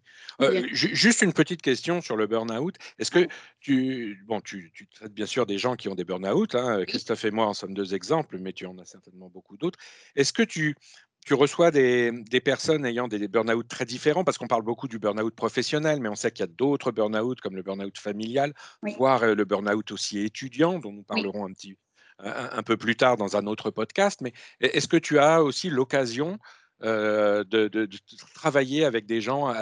juste 0.73 1.21
une 1.21 1.35
petite 1.35 1.61
question 1.61 2.01
sur 2.01 2.17
le 2.17 2.27
burn-out. 2.27 2.77
Est-ce 2.99 3.11
que 3.11 3.29
tu, 3.61 4.25
bon, 4.27 4.41
tu, 4.41 4.73
traites 4.95 5.13
bien 5.13 5.27
sûr 5.27 5.45
des 5.45 5.59
gens 5.59 5.77
qui 5.77 5.89
ont 5.89 5.95
des 5.95 6.05
burn-out. 6.05 6.55
Hein, 6.55 6.85
Christophe 6.87 7.27
et 7.27 7.31
moi 7.31 7.47
en 7.47 7.53
sommes 7.53 7.75
deux 7.75 7.95
exemples, 7.95 8.39
mais 8.39 8.55
tu 8.55 8.65
en 8.65 8.79
as 8.79 8.87
certainement 8.87 9.29
beaucoup 9.29 9.59
d'autres. 9.59 9.79
Est-ce 10.17 10.33
que 10.33 10.43
tu, 10.43 10.75
tu 11.25 11.35
reçois 11.35 11.71
des, 11.71 12.13
personnes 12.45 12.85
ayant 12.87 13.09
des 13.09 13.29
burn-out 13.29 13.69
très 13.69 13.85
différents, 13.85 14.25
parce 14.25 14.39
qu'on 14.39 14.47
parle 14.47 14.63
beaucoup 14.63 14.89
du 14.89 14.99
burn-out 14.99 15.35
professionnel, 15.35 16.01
mais 16.01 16.09
on 16.09 16.15
sait 16.15 16.31
qu'il 16.31 16.41
y 16.41 16.49
a 16.49 16.53
d'autres 16.53 16.93
burn-out, 16.93 17.41
comme 17.41 17.57
le 17.57 17.63
burn-out 17.63 17.99
familial, 17.99 18.55
voire 18.97 19.25
le 19.27 19.45
burn-out 19.45 19.93
aussi 19.93 20.21
étudiant, 20.21 20.79
dont 20.79 20.93
nous 20.93 21.03
parlerons 21.03 21.47
un 21.47 21.53
petit, 21.53 21.77
un, 22.19 22.63
peu 22.63 22.77
plus 22.77 22.97
tard 22.97 23.17
dans 23.17 23.37
un 23.37 23.47
autre 23.47 23.71
podcast, 23.71 24.21
mais 24.23 24.33
est-ce 24.61 24.89
que 24.89 24.97
tu 24.97 25.19
as 25.19 25.43
aussi 25.43 25.71
l'occasion 25.71 26.39
euh, 26.83 27.45
de, 27.45 27.89
travailler 28.35 28.85
avec 28.85 29.05
des 29.05 29.21
gens 29.21 29.53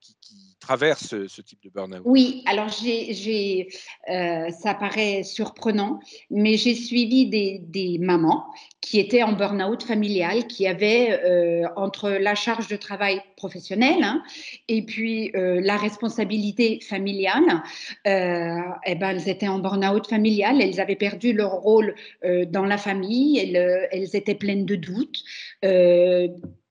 qui, 0.00 0.16
traverse 0.62 1.08
ce, 1.26 1.42
type 1.42 1.58
de 1.64 1.70
burn-out 1.70 2.02
Oui, 2.04 2.42
alors 2.46 2.68
j'ai, 2.68 3.68
euh, 4.08 4.48
ça 4.50 4.74
paraît 4.74 5.24
surprenant, 5.24 5.98
mais 6.30 6.56
j'ai 6.56 6.74
suivi 6.74 7.26
des, 7.26 7.98
mamans 7.98 8.46
qui 8.80 8.98
étaient 8.98 9.22
en 9.22 9.32
burn-out 9.32 9.82
familial, 9.82 10.46
qui 10.46 10.66
avaient 10.66 11.20
euh, 11.24 11.66
entre 11.76 12.10
la 12.10 12.34
charge 12.34 12.68
de 12.68 12.76
travail 12.76 13.20
professionnelle 13.36 14.02
hein, 14.02 14.22
et 14.68 14.82
puis 14.82 15.32
euh, 15.34 15.60
la 15.60 15.76
responsabilité 15.76 16.80
familiale, 16.80 17.62
eh 18.04 18.94
ben, 18.94 19.10
elles 19.10 19.28
étaient 19.28 19.48
en 19.48 19.58
burn-out 19.58 20.06
familial, 20.08 20.60
elles 20.62 20.80
avaient 20.80 20.96
perdu 20.96 21.32
leur 21.32 21.52
rôle 21.52 21.94
dans 22.22 22.64
la 22.64 22.78
famille, 22.78 23.38
elles, 23.38 24.16
étaient 24.16 24.34
pleines 24.34 24.64
de 24.64 24.76
doutes. 24.76 25.22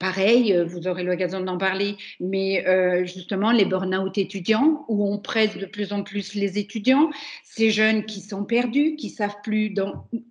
Pareil, 0.01 0.57
vous 0.65 0.87
aurez 0.87 1.03
l'occasion 1.03 1.39
d'en 1.41 1.59
parler, 1.59 1.95
mais 2.19 2.65
justement, 3.05 3.51
les 3.51 3.65
burn 3.65 3.91
burn-out 3.91 4.17
étudiants, 4.17 4.85
où 4.87 5.05
on 5.13 5.19
presse 5.19 5.57
de 5.57 5.67
plus 5.67 5.93
en 5.93 6.01
plus 6.03 6.33
les 6.33 6.57
étudiants, 6.57 7.11
ces 7.43 7.69
jeunes 7.69 8.05
qui 8.05 8.21
sont 8.21 8.43
perdus, 8.43 8.95
qui 8.95 9.09
savent 9.09 9.37
plus 9.43 9.73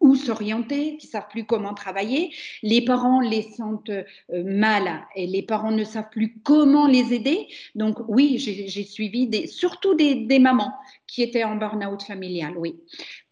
où 0.00 0.16
s'orienter, 0.16 0.96
qui 0.96 1.06
savent 1.06 1.28
plus 1.30 1.44
comment 1.44 1.74
travailler, 1.74 2.32
les 2.62 2.82
parents 2.84 3.20
les 3.20 3.42
sentent 3.42 3.90
euh, 3.90 4.04
mal 4.30 5.06
et 5.14 5.26
les 5.26 5.42
parents 5.42 5.70
ne 5.70 5.84
savent 5.84 6.10
plus 6.10 6.34
comment 6.42 6.86
les 6.86 7.12
aider. 7.12 7.46
Donc 7.74 7.98
oui, 8.08 8.38
j'ai 8.38 8.84
suivi 8.84 9.48
surtout 9.48 9.94
des, 9.94 10.38
mamans 10.38 10.72
qui 11.06 11.22
étaient 11.22 11.44
en 11.44 11.56
burn-out 11.56 12.02
familial, 12.02 12.54
oui. 12.56 12.76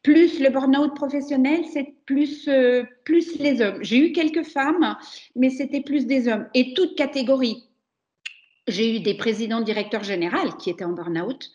Plus 0.08 0.40
le 0.40 0.48
burn-out 0.48 0.94
professionnel, 0.94 1.66
c'est 1.70 1.92
plus, 2.06 2.48
euh, 2.48 2.82
plus 3.04 3.38
les 3.38 3.60
hommes. 3.60 3.76
J'ai 3.82 3.98
eu 3.98 4.12
quelques 4.12 4.42
femmes, 4.42 4.96
mais 5.36 5.50
c'était 5.50 5.82
plus 5.82 6.06
des 6.06 6.28
hommes. 6.28 6.46
Et 6.54 6.72
toute 6.72 6.96
catégorie, 6.96 7.64
j'ai 8.68 8.96
eu 8.96 9.00
des 9.00 9.12
présidents 9.12 9.60
directeurs 9.60 10.04
généraux 10.04 10.50
qui 10.58 10.70
étaient 10.70 10.86
en 10.86 10.94
burn-out, 10.94 11.50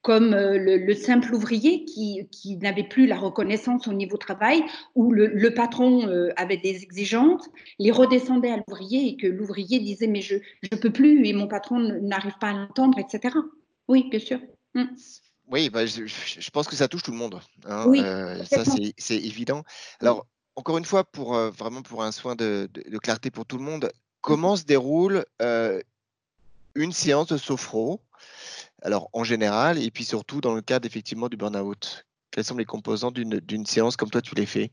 comme 0.00 0.32
euh, 0.32 0.56
le, 0.56 0.94
simple 0.94 1.34
ouvrier 1.34 1.84
qui, 1.84 2.26
qui 2.32 2.56
n'avait 2.56 2.88
plus 2.88 3.06
la 3.06 3.18
reconnaissance 3.18 3.86
au 3.88 3.92
niveau 3.92 4.16
travail, 4.16 4.64
où 4.94 5.12
le, 5.12 5.52
patron 5.52 6.08
euh, 6.08 6.30
avait 6.36 6.56
des 6.56 6.82
exigences, 6.82 7.46
les 7.78 7.90
redescendait 7.90 8.52
à 8.52 8.56
l'ouvrier 8.56 9.06
et 9.06 9.16
que 9.18 9.26
l'ouvrier 9.26 9.80
disait 9.80 10.06
mais 10.06 10.22
je 10.22 10.36
ne 10.72 10.78
peux 10.78 10.90
plus 10.90 11.26
et 11.26 11.34
mon 11.34 11.46
patron 11.46 11.78
n'arrive 11.78 12.38
pas 12.40 12.48
à 12.48 12.52
l'entendre, 12.54 12.98
etc. 12.98 13.36
Oui, 13.86 14.08
bien 14.08 14.20
sûr. 14.20 14.40
Mm. 14.74 14.84
Oui, 15.50 15.70
bah, 15.70 15.86
je, 15.86 16.50
pense 16.50 16.68
que 16.68 16.76
ça 16.76 16.88
touche 16.88 17.02
tout 17.02 17.10
le 17.10 17.16
monde. 17.16 17.40
Hein, 17.66 17.84
oui, 17.86 18.00
euh, 18.02 18.44
ça, 18.44 18.64
c'est 18.64 19.16
évident. 19.16 19.62
Alors, 20.00 20.26
encore 20.56 20.78
une 20.78 20.84
fois, 20.84 21.04
pour 21.04 21.34
vraiment 21.34 21.82
pour 21.82 22.02
un 22.02 22.12
soin 22.12 22.36
de, 22.36 22.68
de, 22.72 22.98
clarté 22.98 23.30
pour 23.30 23.46
tout 23.46 23.56
le 23.56 23.64
monde, 23.64 23.90
comment 24.20 24.56
se 24.56 24.64
déroule 24.64 25.24
une 26.74 26.92
séance 26.92 27.28
de 27.28 27.36
sophro, 27.36 28.00
alors 28.82 29.08
en 29.12 29.24
général, 29.24 29.82
et 29.82 29.90
puis 29.90 30.04
surtout 30.04 30.40
dans 30.40 30.54
le 30.54 30.62
cadre 30.62 30.86
effectivement 30.86 31.28
du 31.28 31.36
burn-out? 31.36 32.04
Quelles 32.30 32.44
sont 32.44 32.56
les 32.56 32.64
composants 32.64 33.10
d'une 33.10 33.66
séance 33.66 33.96
comme 33.96 34.10
toi 34.10 34.20
tu 34.20 34.34
les 34.34 34.46
fais? 34.46 34.70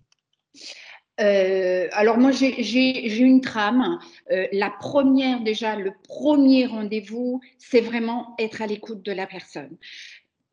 Euh, 1.22 1.88
alors 1.94 2.18
moi 2.18 2.32
j'ai 2.32 3.20
une 3.20 3.42
trame. 3.42 4.00
Euh, 4.32 4.48
la 4.52 4.70
première 4.70 5.42
déjà, 5.42 5.76
le 5.76 5.94
premier 6.08 6.66
rendez-vous, 6.66 7.42
c'est 7.58 7.82
vraiment 7.82 8.36
être 8.38 8.62
à 8.62 8.68
l'écoute 8.68 9.02
de 9.02 9.14
la 9.14 9.26
personne. 9.26 9.78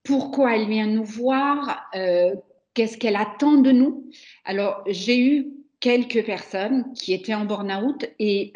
Pourquoi 0.05 0.57
elle 0.57 0.69
vient 0.69 0.87
nous 0.87 1.05
voir 1.05 1.89
euh, 1.95 2.35
Qu'est-ce 2.75 2.97
qu'elle 2.97 3.17
attend 3.17 3.53
de 3.53 3.71
nous 3.71 4.11
Alors 4.45 4.83
j'ai 4.87 5.21
eu 5.21 5.49
quelques 5.81 6.25
personnes 6.25 6.93
qui 6.95 7.13
étaient 7.13 7.35
en 7.35 7.45
burn-out 7.45 8.07
et 8.19 8.53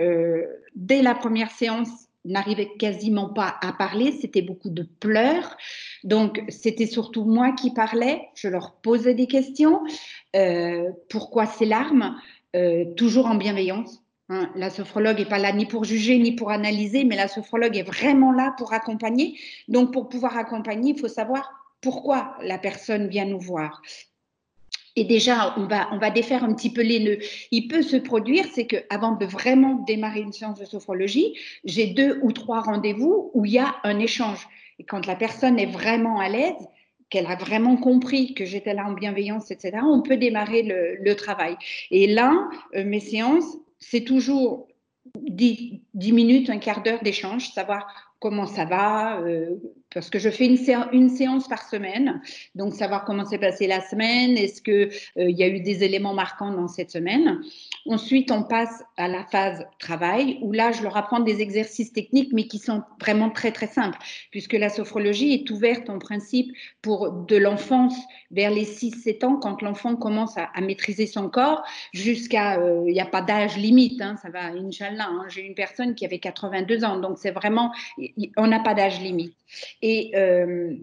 dès 0.74 1.02
la 1.02 1.14
première 1.14 1.50
séance, 1.50 2.06
n'arrivait 2.26 2.72
quasiment 2.78 3.28
pas 3.28 3.56
à 3.62 3.72
parler, 3.72 4.12
c'était 4.12 4.42
beaucoup 4.42 4.70
de 4.70 4.82
pleurs. 4.82 5.56
Donc, 6.04 6.42
c'était 6.48 6.86
surtout 6.86 7.24
moi 7.24 7.52
qui 7.52 7.72
parlais, 7.72 8.28
je 8.34 8.48
leur 8.48 8.76
posais 8.76 9.14
des 9.14 9.26
questions. 9.26 9.82
Euh, 10.34 10.90
pourquoi 11.08 11.46
ces 11.46 11.66
larmes? 11.66 12.16
Euh, 12.54 12.84
Toujours 12.96 13.26
en 13.26 13.36
bienveillance. 13.36 14.02
Hein. 14.28 14.50
La 14.56 14.70
sophrologue 14.70 15.18
n'est 15.18 15.24
pas 15.24 15.38
là 15.38 15.52
ni 15.52 15.66
pour 15.66 15.84
juger 15.84 16.18
ni 16.18 16.32
pour 16.32 16.50
analyser, 16.50 17.04
mais 17.04 17.16
la 17.16 17.28
sophrologue 17.28 17.76
est 17.76 17.82
vraiment 17.82 18.32
là 18.32 18.54
pour 18.58 18.72
accompagner. 18.72 19.38
Donc, 19.68 19.92
pour 19.92 20.08
pouvoir 20.08 20.36
accompagner, 20.36 20.92
il 20.92 20.98
faut 20.98 21.08
savoir 21.08 21.52
pourquoi 21.80 22.36
la 22.42 22.58
personne 22.58 23.08
vient 23.08 23.24
nous 23.24 23.40
voir. 23.40 23.82
Et 24.98 25.04
déjà, 25.04 25.54
on 25.58 25.66
va, 25.66 26.10
défaire 26.10 26.42
un 26.42 26.54
petit 26.54 26.72
peu 26.72 26.80
les 26.80 27.00
nœuds. 27.00 27.18
Il 27.50 27.68
peut 27.68 27.82
se 27.82 27.96
produire, 27.96 28.46
c'est 28.54 28.66
qu'avant 28.66 29.12
de 29.12 29.26
vraiment 29.26 29.74
démarrer 29.86 30.20
une 30.20 30.32
séance 30.32 30.58
de 30.58 30.64
sophrologie, 30.64 31.34
j'ai 31.64 31.88
deux 31.88 32.18
ou 32.22 32.32
trois 32.32 32.60
rendez-vous 32.60 33.30
où 33.34 33.44
il 33.44 33.52
y 33.52 33.58
a 33.58 33.76
un 33.84 33.98
échange. 33.98 34.48
Et 34.78 34.84
quand 34.84 35.06
la 35.06 35.14
personne 35.14 35.58
est 35.58 35.70
vraiment 35.70 36.18
à 36.18 36.30
l'aise, 36.30 36.54
qu'elle 37.10 37.26
a 37.26 37.36
vraiment 37.36 37.76
compris 37.76 38.34
que 38.34 38.44
j'étais 38.44 38.74
là 38.74 38.86
en 38.86 38.92
bienveillance, 38.92 39.50
etc., 39.50 39.78
on 39.84 40.02
peut 40.02 40.16
démarrer 40.16 40.62
le, 40.62 41.14
travail. 41.14 41.56
Et 41.90 42.06
là, 42.06 42.48
euh, 42.74 42.84
mes 42.84 43.00
séances, 43.00 43.58
c'est 43.78 44.04
toujours 44.04 44.68
10, 45.20 45.82
10 45.94 46.12
minutes, 46.12 46.50
un 46.50 46.58
quart 46.58 46.82
d'heure 46.82 47.02
d'échange, 47.02 47.50
savoir 47.50 47.86
comment 48.18 48.46
ça 48.46 48.64
va, 48.64 49.20
euh, 49.20 49.56
parce 49.92 50.10
que 50.10 50.18
je 50.18 50.28
fais 50.28 50.46
une, 50.46 51.08
séance 51.08 51.48
par 51.48 51.62
semaine, 51.62 52.20
donc 52.54 52.74
savoir 52.74 53.04
comment 53.04 53.24
s'est 53.24 53.38
passée 53.38 53.66
la 53.66 53.80
semaine, 53.80 54.36
est-ce 54.36 54.60
qu'il 54.60 54.90
euh, 55.18 55.30
y 55.30 55.42
a 55.42 55.48
eu 55.48 55.60
des 55.60 55.84
éléments 55.84 56.12
marquants 56.12 56.50
dans 56.50 56.68
cette 56.68 56.90
semaine. 56.90 57.40
Ensuite, 57.88 58.30
on 58.30 58.42
passe 58.42 58.82
à 58.96 59.08
la 59.08 59.24
phase 59.24 59.64
travail, 59.78 60.38
où 60.42 60.52
là, 60.52 60.72
je 60.72 60.82
leur 60.82 60.96
apprends 60.96 61.20
des 61.20 61.40
exercices 61.40 61.92
techniques, 61.92 62.32
mais 62.32 62.46
qui 62.46 62.58
sont 62.58 62.82
vraiment 63.00 63.30
très, 63.30 63.52
très 63.52 63.68
simples, 63.68 63.98
puisque 64.30 64.54
la 64.54 64.68
sophrologie 64.68 65.32
est 65.32 65.50
ouverte 65.50 65.88
en 65.88 65.98
principe 65.98 66.52
pour 66.82 67.12
de 67.12 67.36
l'enfance 67.36 67.96
vers 68.30 68.50
les 68.50 68.64
6-7 68.64 69.24
ans, 69.24 69.36
quand 69.36 69.62
l'enfant 69.62 69.96
commence 69.96 70.36
à, 70.36 70.60
maîtriser 70.60 71.06
son 71.06 71.30
corps, 71.30 71.62
jusqu'à, 71.94 72.58
euh, 72.60 72.84
il 72.86 72.92
n'y 72.92 73.00
a 73.00 73.06
pas 73.06 73.22
d'âge 73.22 73.56
limite, 73.56 74.00
hein, 74.02 74.16
ça 74.20 74.30
va, 74.30 74.46
Inch'Allah, 74.46 75.08
hein. 75.08 75.24
j'ai 75.28 75.42
une 75.42 75.54
personne 75.54 75.94
qui 75.94 76.04
avait 76.04 76.18
82 76.18 76.84
ans, 76.84 76.98
donc 76.98 77.18
c'est 77.18 77.30
vraiment, 77.30 77.72
on 78.36 78.46
n'a 78.46 78.60
pas 78.60 78.74
d'âge 78.74 79.00
limite. 79.00 79.34
Et 79.82 80.12
euh, 80.14 80.74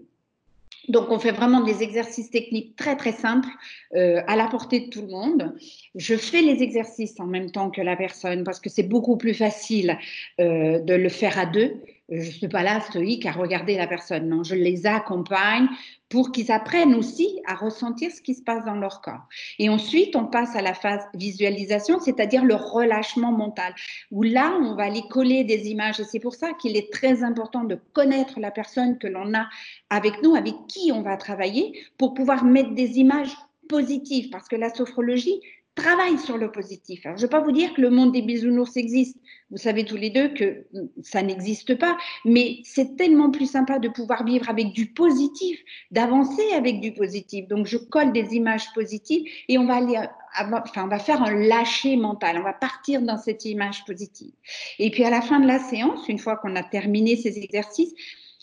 donc, 0.88 1.10
on 1.10 1.18
fait 1.18 1.32
vraiment 1.32 1.60
des 1.60 1.82
exercices 1.82 2.30
techniques 2.30 2.76
très, 2.76 2.96
très 2.96 3.12
simples 3.12 3.48
euh, 3.94 4.20
à 4.26 4.36
la 4.36 4.46
portée 4.46 4.80
de 4.80 4.90
tout 4.90 5.02
le 5.02 5.08
monde. 5.08 5.54
Je 5.94 6.14
fais 6.14 6.42
les 6.42 6.62
exercices 6.62 7.18
en 7.20 7.26
même 7.26 7.50
temps 7.50 7.70
que 7.70 7.80
la 7.80 7.96
personne 7.96 8.44
parce 8.44 8.60
que 8.60 8.68
c'est 8.68 8.82
beaucoup 8.82 9.16
plus 9.16 9.34
facile 9.34 9.98
euh, 10.40 10.78
de 10.80 10.94
le 10.94 11.08
faire 11.08 11.38
à 11.38 11.46
deux 11.46 11.80
je 12.10 12.16
ne 12.16 12.22
suis 12.22 12.48
pas 12.48 12.62
là 12.62 12.80
stoïque 12.80 13.24
à 13.24 13.32
regarder 13.32 13.76
la 13.76 13.86
personne. 13.86 14.28
Non, 14.28 14.42
je 14.42 14.54
les 14.54 14.86
accompagne 14.86 15.68
pour 16.10 16.32
qu'ils 16.32 16.52
apprennent 16.52 16.94
aussi 16.94 17.40
à 17.46 17.54
ressentir 17.54 18.10
ce 18.10 18.20
qui 18.20 18.34
se 18.34 18.42
passe 18.42 18.64
dans 18.64 18.74
leur 18.74 19.00
corps. 19.00 19.26
Et 19.58 19.68
ensuite, 19.68 20.14
on 20.14 20.26
passe 20.26 20.54
à 20.54 20.62
la 20.62 20.74
phase 20.74 21.02
visualisation, 21.14 21.98
c'est-à-dire 22.00 22.44
le 22.44 22.54
relâchement 22.54 23.32
mental, 23.32 23.74
où 24.10 24.22
là, 24.22 24.56
on 24.60 24.74
va 24.74 24.84
aller 24.84 25.02
coller 25.10 25.44
des 25.44 25.68
images. 25.68 25.98
Et 25.98 26.04
c'est 26.04 26.20
pour 26.20 26.34
ça 26.34 26.52
qu'il 26.52 26.76
est 26.76 26.92
très 26.92 27.24
important 27.24 27.64
de 27.64 27.78
connaître 27.94 28.38
la 28.38 28.50
personne 28.50 28.98
que 28.98 29.06
l'on 29.06 29.34
a 29.34 29.48
avec 29.88 30.22
nous, 30.22 30.34
avec 30.34 30.54
qui 30.68 30.92
on 30.92 31.02
va 31.02 31.16
travailler, 31.16 31.80
pour 31.96 32.14
pouvoir 32.14 32.44
mettre 32.44 32.74
des 32.74 32.98
images 32.98 33.34
positives, 33.68 34.28
parce 34.30 34.46
que 34.46 34.56
la 34.56 34.72
sophrologie, 34.72 35.40
travaille 35.74 36.18
sur 36.18 36.38
le 36.38 36.52
positif. 36.52 37.00
je 37.04 37.08
ne 37.10 37.16
vais 37.16 37.28
pas 37.28 37.40
vous 37.40 37.52
dire 37.52 37.74
que 37.74 37.80
le 37.80 37.90
monde 37.90 38.12
des 38.12 38.22
bisounours 38.22 38.76
existe. 38.76 39.18
Vous 39.50 39.56
savez 39.56 39.84
tous 39.84 39.96
les 39.96 40.10
deux 40.10 40.28
que 40.28 40.66
ça 41.02 41.22
n'existe 41.22 41.76
pas, 41.78 41.96
mais 42.24 42.60
c'est 42.64 42.96
tellement 42.96 43.30
plus 43.30 43.50
sympa 43.50 43.78
de 43.78 43.88
pouvoir 43.88 44.24
vivre 44.24 44.48
avec 44.48 44.72
du 44.72 44.86
positif, 44.86 45.58
d'avancer 45.90 46.52
avec 46.56 46.80
du 46.80 46.92
positif. 46.92 47.48
Donc, 47.48 47.66
je 47.66 47.76
colle 47.76 48.12
des 48.12 48.34
images 48.34 48.72
positives 48.72 49.28
et 49.48 49.58
on 49.58 49.66
va 49.66 49.76
aller, 49.76 49.98
enfin, 50.38 50.84
on 50.84 50.88
va 50.88 50.98
faire 50.98 51.22
un 51.22 51.34
lâcher 51.34 51.96
mental. 51.96 52.38
On 52.38 52.42
va 52.42 52.52
partir 52.52 53.02
dans 53.02 53.18
cette 53.18 53.44
image 53.44 53.84
positive. 53.84 54.32
Et 54.78 54.90
puis, 54.90 55.04
à 55.04 55.10
la 55.10 55.20
fin 55.20 55.40
de 55.40 55.46
la 55.46 55.58
séance, 55.58 56.08
une 56.08 56.18
fois 56.18 56.36
qu'on 56.36 56.54
a 56.56 56.62
terminé 56.62 57.16
ces 57.16 57.38
exercices, 57.38 57.94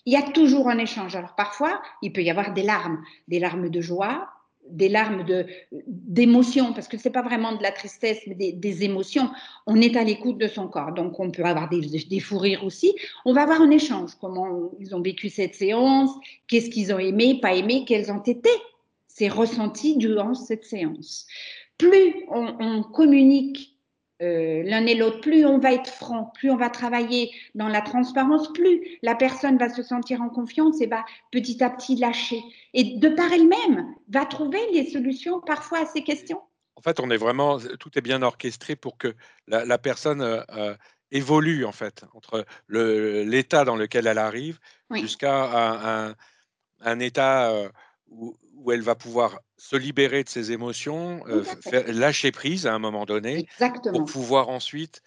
il 0.05 0.13
y 0.13 0.17
a 0.17 0.21
toujours 0.21 0.69
un 0.69 0.79
échange. 0.79 1.15
Alors, 1.15 1.35
parfois, 1.35 1.81
il 2.01 2.11
peut 2.11 2.23
y 2.23 2.29
avoir 2.29 2.53
des 2.53 2.63
larmes, 2.63 3.01
des 3.27 3.39
larmes 3.39 3.69
de 3.69 3.81
joie, 3.81 4.29
des 4.69 4.89
larmes 4.89 5.25
d'émotion, 5.87 6.73
parce 6.73 6.87
que 6.87 6.97
ce 6.97 7.07
n'est 7.07 7.11
pas 7.11 7.21
vraiment 7.21 7.53
de 7.53 7.61
la 7.63 7.71
tristesse, 7.71 8.19
mais 8.27 8.53
des, 8.53 8.83
émotions, 8.83 9.29
on 9.67 9.79
est 9.81 9.95
à 9.95 10.03
l'écoute 10.03 10.37
de 10.37 10.47
son 10.47 10.67
corps. 10.67 10.93
Donc, 10.93 11.19
on 11.19 11.31
peut 11.31 11.43
avoir 11.43 11.69
des, 11.69 11.81
des 11.81 12.19
fous 12.19 12.37
rires 12.37 12.63
aussi. 12.63 12.95
On 13.25 13.33
va 13.33 13.43
avoir 13.43 13.61
un 13.61 13.69
échange, 13.69 14.11
comment 14.19 14.71
ils 14.79 14.95
ont 14.95 15.01
vécu 15.01 15.29
cette 15.29 15.55
séance, 15.55 16.11
qu'est-ce 16.47 16.69
qu'ils 16.69 16.93
ont 16.93 16.99
aimé, 16.99 17.39
pas 17.41 17.53
aimé, 17.53 17.83
quels 17.87 18.11
ont 18.11 18.21
été 18.21 18.49
ces 19.07 19.27
ressentis 19.27 19.97
durant 19.97 20.33
cette 20.33 20.63
séance. 20.63 21.27
Plus 21.77 22.15
on 22.29 22.83
communique 22.83 23.71
euh, 24.21 24.61
l'un 24.63 24.85
et 24.85 24.93
l'autre, 24.93 25.19
plus 25.21 25.45
on 25.45 25.57
va 25.57 25.73
être 25.73 25.89
franc, 25.89 26.31
plus 26.35 26.51
on 26.51 26.55
va 26.55 26.69
travailler 26.69 27.31
dans 27.55 27.67
la 27.67 27.81
transparence, 27.81 28.53
plus 28.53 28.97
la 29.01 29.15
personne 29.15 29.57
va 29.57 29.69
se 29.69 29.81
sentir 29.81 30.21
en 30.21 30.29
confiance 30.29 30.79
et 30.79 30.85
va 30.85 31.05
petit 31.31 31.63
à 31.63 31.69
petit 31.69 31.95
lâcher. 31.95 32.41
Et 32.73 32.97
de 32.97 33.09
par 33.09 33.31
elle-même, 33.33 33.95
va 34.09 34.25
trouver 34.25 34.59
les 34.73 34.89
solutions 34.91 35.41
parfois 35.41 35.79
à 35.79 35.85
ces 35.85 36.03
questions. 36.03 36.41
En 36.75 36.81
fait, 36.81 36.99
on 36.99 37.09
est 37.09 37.17
vraiment, 37.17 37.57
tout 37.79 37.91
est 37.95 38.01
bien 38.01 38.21
orchestré 38.21 38.75
pour 38.75 38.97
que 38.97 39.15
la, 39.47 39.77
personne 39.77 40.21
euh, 40.21 40.41
euh, 40.49 40.75
évolue 41.11 41.65
en 41.65 41.71
fait 41.71 42.05
entre 42.13 42.45
l'état 42.69 43.65
dans 43.65 43.75
lequel 43.75 44.07
elle 44.07 44.17
arrive 44.17 44.59
jusqu'à 44.91 46.07
un, 46.09 46.15
un, 46.79 46.99
état 46.99 47.51
où, 48.07 48.37
où 48.63 48.71
elle 48.71 48.81
va 48.81 48.95
pouvoir 48.95 49.39
se 49.57 49.75
libérer 49.75 50.23
de 50.23 50.29
ses 50.29 50.51
émotions, 50.51 51.23
euh, 51.27 51.43
lâcher 51.87 52.31
prise 52.31 52.67
à 52.67 52.73
un 52.73 52.79
moment 52.79 53.05
donné, 53.05 53.47
pour 53.91 54.05
pouvoir 54.05 54.49
ensuite, 54.49 55.01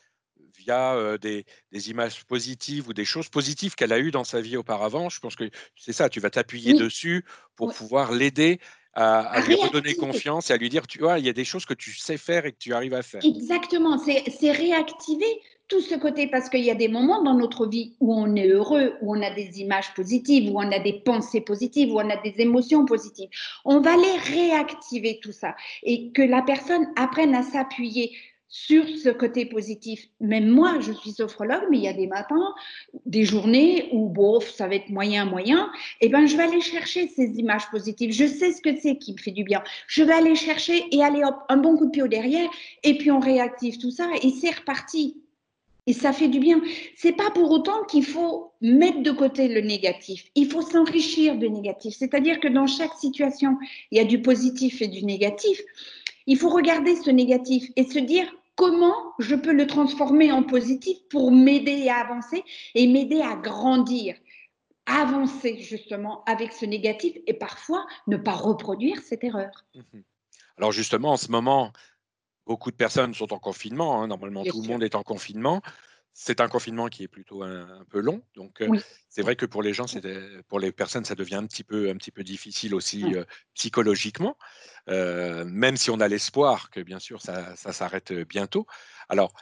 via 0.56 0.94
euh, 0.94 1.18
des, 1.18 1.44
images 1.90 2.24
positives 2.24 2.88
ou 2.88 2.92
des 2.92 3.04
choses 3.04 3.28
positives 3.28 3.74
qu'elle 3.74 3.92
a 3.92 3.98
eues 3.98 4.10
dans 4.10 4.24
sa 4.24 4.40
vie 4.40 4.56
auparavant, 4.56 5.08
je 5.08 5.20
pense 5.20 5.36
que 5.36 5.50
c'est 5.76 5.92
ça, 5.92 6.08
tu 6.08 6.20
vas 6.20 6.30
t'appuyer 6.30 6.74
dessus 6.74 7.24
pour 7.56 7.72
pouvoir 7.74 8.12
l'aider 8.12 8.60
à, 8.94 9.40
lui 9.46 9.56
redonner 9.56 9.94
confiance 9.94 10.50
et 10.50 10.52
à 10.52 10.56
lui 10.56 10.68
dire, 10.68 10.86
tu 10.86 11.00
vois, 11.00 11.18
il 11.18 11.26
y 11.26 11.28
a 11.28 11.32
des 11.32 11.44
choses 11.44 11.66
que 11.66 11.74
tu 11.74 11.92
sais 11.92 12.16
faire 12.16 12.46
et 12.46 12.52
que 12.52 12.58
tu 12.58 12.72
arrives 12.74 12.94
à 12.94 13.02
faire. 13.02 13.20
Exactement, 13.24 13.98
c'est 13.98 14.52
réactiver 14.52 15.40
tout 15.68 15.80
ce 15.80 15.94
côté, 15.94 16.26
parce 16.26 16.48
qu'il 16.48 16.64
y 16.64 16.70
a 16.70 16.74
des 16.74 16.88
moments 16.88 17.22
dans 17.22 17.34
notre 17.34 17.66
vie 17.66 17.96
où 18.00 18.14
on 18.14 18.36
est 18.36 18.48
heureux, 18.48 18.94
où 19.00 19.16
on 19.16 19.22
a 19.22 19.30
des 19.30 19.60
images 19.60 19.94
positives, 19.94 20.50
où 20.50 20.58
on 20.58 20.72
a 20.72 20.78
des 20.78 21.00
pensées 21.04 21.40
positives, 21.40 21.92
où 21.92 21.98
on 21.98 22.10
a 22.10 22.16
des 22.16 22.34
émotions 22.38 22.84
positives. 22.84 23.30
On 23.64 23.80
va 23.80 23.96
les 23.96 24.16
réactiver 24.34 25.20
tout 25.22 25.32
ça 25.32 25.54
et 25.82 26.10
que 26.12 26.22
la 26.22 26.42
personne 26.42 26.86
apprenne 26.96 27.34
à 27.34 27.42
s'appuyer 27.42 28.12
sur 28.54 28.86
ce 28.86 29.08
côté 29.08 29.46
positif. 29.46 30.06
Même 30.20 30.48
moi, 30.48 30.78
je 30.78 30.92
suis 30.92 31.10
sophrologue, 31.10 31.64
mais 31.70 31.78
il 31.78 31.82
y 31.82 31.88
a 31.88 31.92
des 31.92 32.06
matins, 32.06 32.54
des 33.04 33.24
journées 33.24 33.88
où, 33.90 34.08
bof, 34.08 34.48
ça 34.48 34.68
va 34.68 34.76
être 34.76 34.90
moyen, 34.90 35.24
moyen, 35.24 35.72
et 36.00 36.06
eh 36.06 36.08
ben, 36.08 36.24
je 36.26 36.36
vais 36.36 36.44
aller 36.44 36.60
chercher 36.60 37.08
ces 37.08 37.36
images 37.38 37.68
positives. 37.72 38.12
Je 38.12 38.26
sais 38.26 38.52
ce 38.52 38.62
que 38.62 38.76
c'est 38.80 38.96
qui 38.96 39.14
me 39.14 39.18
fait 39.18 39.32
du 39.32 39.42
bien. 39.42 39.64
Je 39.88 40.04
vais 40.04 40.12
aller 40.12 40.36
chercher 40.36 40.84
et 40.92 41.02
aller 41.02 41.24
hop, 41.24 41.34
un 41.48 41.56
bon 41.56 41.76
coup 41.76 41.86
de 41.86 41.90
pied 41.90 42.02
au 42.02 42.06
derrière, 42.06 42.48
et 42.84 42.96
puis 42.96 43.10
on 43.10 43.18
réactive 43.18 43.78
tout 43.78 43.90
ça, 43.90 44.08
et 44.22 44.30
c'est 44.30 44.54
reparti. 44.54 45.23
Et 45.86 45.92
ça 45.92 46.12
fait 46.12 46.28
du 46.28 46.40
bien. 46.40 46.62
C'est 46.96 47.12
pas 47.12 47.30
pour 47.30 47.50
autant 47.50 47.84
qu'il 47.84 48.04
faut 48.04 48.52
mettre 48.60 49.02
de 49.02 49.10
côté 49.10 49.48
le 49.48 49.60
négatif. 49.60 50.24
Il 50.34 50.50
faut 50.50 50.62
s'enrichir 50.62 51.36
de 51.36 51.46
négatif. 51.46 51.94
C'est-à-dire 51.98 52.40
que 52.40 52.48
dans 52.48 52.66
chaque 52.66 52.94
situation, 52.94 53.58
il 53.90 53.98
y 53.98 54.00
a 54.00 54.04
du 54.04 54.22
positif 54.22 54.80
et 54.80 54.88
du 54.88 55.04
négatif. 55.04 55.60
Il 56.26 56.38
faut 56.38 56.48
regarder 56.48 56.96
ce 56.96 57.10
négatif 57.10 57.70
et 57.76 57.84
se 57.84 57.98
dire 57.98 58.32
comment 58.56 58.94
je 59.18 59.34
peux 59.34 59.52
le 59.52 59.66
transformer 59.66 60.32
en 60.32 60.42
positif 60.42 60.96
pour 61.10 61.30
m'aider 61.30 61.88
à 61.88 61.98
avancer 61.98 62.44
et 62.74 62.86
m'aider 62.86 63.20
à 63.20 63.36
grandir. 63.36 64.16
Avancer 64.86 65.58
justement 65.60 66.22
avec 66.24 66.52
ce 66.52 66.66
négatif 66.66 67.16
et 67.26 67.34
parfois 67.34 67.86
ne 68.06 68.16
pas 68.16 68.32
reproduire 68.32 69.00
cette 69.02 69.24
erreur. 69.24 69.64
Mmh 69.74 70.00
Alors 70.58 70.72
justement, 70.72 71.12
en 71.12 71.16
ce 71.16 71.30
moment, 71.30 71.72
beaucoup 72.46 72.70
de 72.70 72.76
personnes 72.76 73.14
sont 73.14 73.32
en 73.32 73.38
confinement. 73.38 74.02
Hein. 74.02 74.08
Normalement, 74.08 74.44
tout 74.44 74.62
le 74.62 74.68
monde 74.68 74.82
est 74.82 74.94
en 74.94 75.02
confinement. 75.02 75.62
C'est 76.16 76.40
un 76.40 76.48
confinement 76.48 76.86
qui 76.86 77.02
est 77.02 77.08
plutôt 77.08 77.42
un, 77.42 77.84
peu 77.90 77.98
long. 77.98 78.22
Donc, 78.36 78.60
euh, 78.62 78.68
c'est 79.08 79.22
vrai 79.22 79.34
que 79.34 79.46
pour 79.46 79.64
les 79.64 79.74
gens, 79.74 79.86
pour 80.46 80.60
les 80.60 80.70
personnes, 80.70 81.04
ça 81.04 81.16
devient 81.16 81.34
un 81.34 81.46
petit 81.46 81.64
peu, 81.64 81.90
un 81.90 81.96
petit 81.96 82.12
peu 82.12 82.22
difficile 82.22 82.72
aussi 82.74 83.16
euh, 83.16 83.24
psychologiquement, 83.54 84.38
euh, 84.88 85.44
même 85.44 85.76
si 85.76 85.90
on 85.90 85.98
a 85.98 86.06
l'espoir 86.06 86.70
que, 86.70 86.80
bien 86.80 87.00
sûr, 87.00 87.20
ça, 87.20 87.56
ça 87.56 87.72
s'arrête 87.72 88.12
bientôt. 88.12 88.64
Alors, 89.08 89.32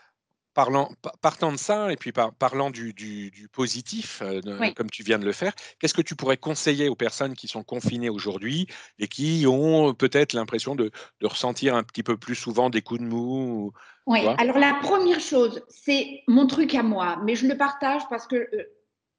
Parlant, 0.54 0.90
partant 1.22 1.50
de 1.50 1.56
ça, 1.56 1.90
et 1.90 1.96
puis 1.96 2.12
parlant 2.12 2.70
du, 2.70 3.48
positif, 3.52 4.20
euh, 4.22 4.40
comme 4.76 4.90
tu 4.90 5.02
viens 5.02 5.18
de 5.18 5.24
le 5.24 5.32
faire, 5.32 5.54
qu'est-ce 5.78 5.94
que 5.94 6.02
tu 6.02 6.14
pourrais 6.14 6.36
conseiller 6.36 6.90
aux 6.90 6.94
personnes 6.94 7.34
qui 7.34 7.48
sont 7.48 7.62
confinées 7.62 8.10
aujourd'hui 8.10 8.66
et 8.98 9.08
qui 9.08 9.46
ont 9.46 9.94
peut-être 9.94 10.34
l'impression 10.34 10.74
de, 10.74 10.90
ressentir 11.22 11.74
un 11.74 11.82
petit 11.82 12.02
peu 12.02 12.18
plus 12.18 12.34
souvent 12.34 12.68
des 12.68 12.82
coups 12.82 13.00
de 13.00 13.06
mou 13.06 13.72
Oui, 14.06 14.20
alors 14.38 14.58
la 14.58 14.74
première 14.74 15.20
chose, 15.20 15.62
c'est 15.68 16.22
mon 16.28 16.46
truc 16.46 16.74
à 16.74 16.82
moi, 16.82 17.18
mais 17.24 17.34
je 17.34 17.46
le 17.46 17.56
partage 17.56 18.02
parce 18.10 18.26
que 18.26 18.36
euh, 18.36 18.64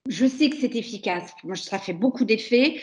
je 0.07 0.25
sais 0.25 0.49
que 0.49 0.57
c'est 0.57 0.75
efficace. 0.75 1.31
Moi, 1.43 1.55
ça 1.55 1.79
fait 1.79 1.93
beaucoup 1.93 2.25
d'effets. 2.25 2.81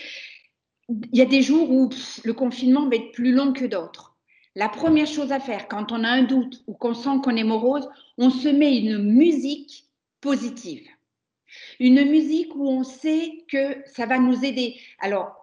Il 0.89 1.19
y 1.19 1.23
a 1.23 1.27
des 1.27 1.43
jours 1.43 1.71
où 1.71 1.91
le 2.25 2.33
confinement 2.33 2.89
va 2.89 2.97
être 2.97 3.13
plus 3.13 3.33
long 3.33 3.53
que 3.53 3.65
d'autres. 3.65 4.10
La 4.61 4.69
première 4.69 5.07
chose 5.07 5.33
à 5.33 5.41
faire 5.41 5.69
quand 5.69 5.91
on 5.91 6.05
a 6.05 6.09
un 6.11 6.23
doute 6.23 6.63
ou 6.67 6.75
qu'on 6.75 6.93
sent 6.93 7.23
qu'on 7.25 7.35
est 7.35 7.45
morose, 7.45 7.89
on 8.19 8.29
se 8.29 8.47
met 8.47 8.77
une 8.77 8.99
musique 8.99 9.87
positive. 10.21 10.87
Une 11.79 12.05
musique 12.05 12.55
où 12.55 12.69
on 12.69 12.85
sait 12.85 13.47
que 13.51 13.79
ça 13.87 14.05
va 14.05 14.19
nous 14.19 14.45
aider. 14.45 14.77
Alors, 14.99 15.35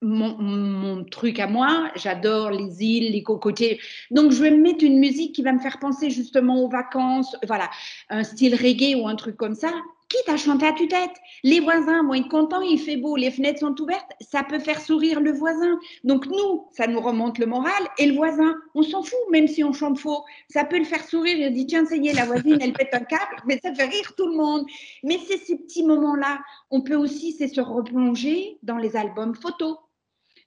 mon, 0.00 1.04
truc 1.04 1.38
à 1.38 1.48
moi, 1.48 1.90
j'adore 1.96 2.50
les 2.50 2.82
îles, 2.82 3.12
les 3.12 3.22
cocotiers. 3.22 3.78
Donc, 4.10 4.32
je 4.32 4.42
vais 4.42 4.50
me 4.50 4.62
mettre 4.62 4.84
une 4.84 4.98
musique 4.98 5.34
qui 5.34 5.42
va 5.42 5.52
me 5.52 5.60
faire 5.60 5.78
penser 5.78 6.08
justement 6.08 6.64
aux 6.64 6.70
vacances, 6.70 7.36
voilà, 7.46 7.68
un 8.08 8.24
style 8.24 8.54
reggae 8.54 8.96
ou 8.98 9.06
un 9.06 9.16
truc 9.16 9.36
comme 9.36 9.54
ça 9.54 9.70
quitte 10.12 10.28
à 10.28 10.36
chanter 10.36 10.66
à 10.66 10.72
tue-tête? 10.72 11.10
Les 11.42 11.60
voisins 11.60 12.02
vont 12.04 12.14
être 12.14 12.28
contents, 12.28 12.60
il 12.60 12.78
fait 12.78 12.96
beau, 12.96 13.16
les 13.16 13.30
fenêtres 13.30 13.60
sont 13.60 13.74
ouvertes, 13.80 14.10
ça 14.20 14.42
peut 14.42 14.58
faire 14.58 14.80
sourire 14.80 15.20
le 15.20 15.32
voisin. 15.32 15.78
Donc 16.04 16.26
nous, 16.26 16.66
ça 16.70 16.86
nous 16.86 17.00
remonte 17.00 17.38
le 17.38 17.46
moral 17.46 17.82
et 17.98 18.06
le 18.06 18.14
voisin, 18.14 18.54
on 18.74 18.82
s'en 18.82 19.02
fout, 19.02 19.18
même 19.30 19.48
si 19.48 19.64
on 19.64 19.72
chante 19.72 19.98
faux. 19.98 20.22
Ça 20.48 20.64
peut 20.64 20.78
le 20.78 20.84
faire 20.84 21.04
sourire, 21.04 21.36
il 21.38 21.52
dit 21.52 21.66
tiens, 21.66 21.86
ça 21.86 21.96
y 21.96 22.08
est, 22.08 22.12
la 22.12 22.26
voisine, 22.26 22.58
elle 22.60 22.74
pète 22.74 22.92
un 22.92 23.00
câble, 23.00 23.42
mais 23.46 23.58
ça 23.62 23.74
fait 23.74 23.86
rire 23.86 24.14
tout 24.16 24.26
le 24.26 24.36
monde. 24.36 24.66
Mais 25.02 25.18
c'est 25.26 25.38
ces 25.38 25.56
petits 25.56 25.84
moments-là. 25.84 26.40
On 26.70 26.82
peut 26.82 26.96
aussi, 26.96 27.32
se 27.32 27.60
replonger 27.60 28.58
dans 28.62 28.78
les 28.78 28.96
albums 28.96 29.34
photos 29.34 29.76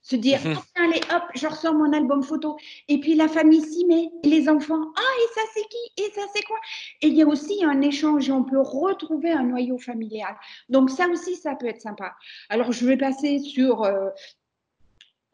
se 0.06 0.14
dire, 0.14 0.38
mhm. 0.44 0.56
allez, 0.76 1.00
hop, 1.12 1.24
je 1.34 1.48
ressors 1.48 1.74
mon 1.74 1.92
album 1.92 2.22
photo. 2.22 2.56
Et 2.86 3.00
puis 3.00 3.16
la 3.16 3.26
famille 3.26 3.60
s'y 3.60 3.84
met, 3.86 4.08
et 4.22 4.28
les 4.28 4.48
enfants, 4.48 4.92
ah, 4.96 5.14
et 5.20 5.34
ça 5.34 5.40
c'est 5.52 5.68
qui? 5.68 6.04
Et 6.04 6.12
ça 6.14 6.20
c'est 6.32 6.44
quoi? 6.44 6.58
Et 7.02 7.08
il 7.08 7.14
y 7.14 7.22
a 7.22 7.26
aussi 7.26 7.64
un 7.64 7.80
échange 7.80 8.28
et 8.28 8.32
on 8.32 8.44
peut 8.44 8.60
retrouver 8.60 9.32
un 9.32 9.42
noyau 9.42 9.78
familial. 9.78 10.36
Donc 10.68 10.90
ça 10.90 11.08
aussi, 11.08 11.34
ça 11.34 11.56
peut 11.56 11.66
être 11.66 11.80
sympa. 11.80 12.14
Alors 12.50 12.70
je 12.70 12.86
vais 12.86 12.96
passer 12.96 13.40
sur 13.40 13.82
euh, 13.82 14.10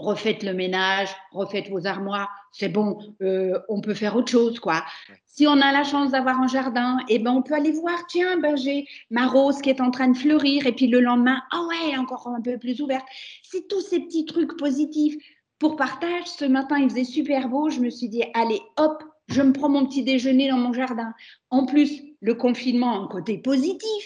refaites 0.03 0.43
le 0.43 0.53
ménage, 0.53 1.09
refaites 1.31 1.69
vos 1.71 1.87
armoires, 1.87 2.29
c'est 2.53 2.69
bon, 2.69 2.99
euh, 3.23 3.59
on 3.69 3.81
peut 3.81 3.95
faire 3.95 4.15
autre 4.17 4.31
chose, 4.31 4.61
quoi. 4.61 4.85
Si 5.27 5.47
on 5.47 5.61
a 5.61 5.73
la 5.73 5.85
chance 5.85 6.11
d'avoir 6.11 6.41
un 6.41 6.49
jardin, 6.49 6.99
eh 7.09 7.19
ben 7.19 7.31
on 7.31 7.43
peut 7.43 7.55
aller 7.55 7.73
voir, 7.73 8.07
tiens, 8.09 8.39
ben 8.39 8.57
j'ai 8.57 8.87
ma 9.11 9.27
rose 9.27 9.63
qui 9.63 9.71
est 9.71 9.81
en 9.81 9.91
train 9.91 10.09
de 10.09 10.17
fleurir, 10.17 10.67
et 10.67 10.73
puis 10.73 10.89
le 10.89 11.01
lendemain, 11.01 11.41
ah 11.51 11.63
ouais, 11.69 11.97
encore 11.97 12.27
un 12.29 12.43
peu 12.43 12.59
plus 12.59 12.83
ouverte. 12.83 13.07
C'est 13.43 13.67
tous 13.69 13.81
ces 13.81 14.01
petits 14.01 14.27
trucs 14.27 14.57
positifs. 14.59 15.17
Pour 15.59 15.77
partage, 15.77 16.27
ce 16.27 16.45
matin, 16.45 16.79
il 16.79 16.91
faisait 16.91 17.05
super 17.05 17.49
beau, 17.49 17.71
je 17.71 17.81
me 17.81 17.89
suis 17.89 18.09
dit, 18.09 18.25
allez, 18.35 18.61
hop, 18.77 19.03
je 19.29 19.41
me 19.41 19.53
prends 19.53 19.69
mon 19.69 19.87
petit 19.87 20.03
déjeuner 20.03 20.51
dans 20.51 20.59
mon 20.59 20.73
jardin. 20.73 21.15
En 21.51 21.65
plus, 21.65 22.03
le 22.21 22.35
confinement 22.35 22.95
a 22.95 23.05
un 23.05 23.07
côté 23.07 23.39
positif. 23.39 24.05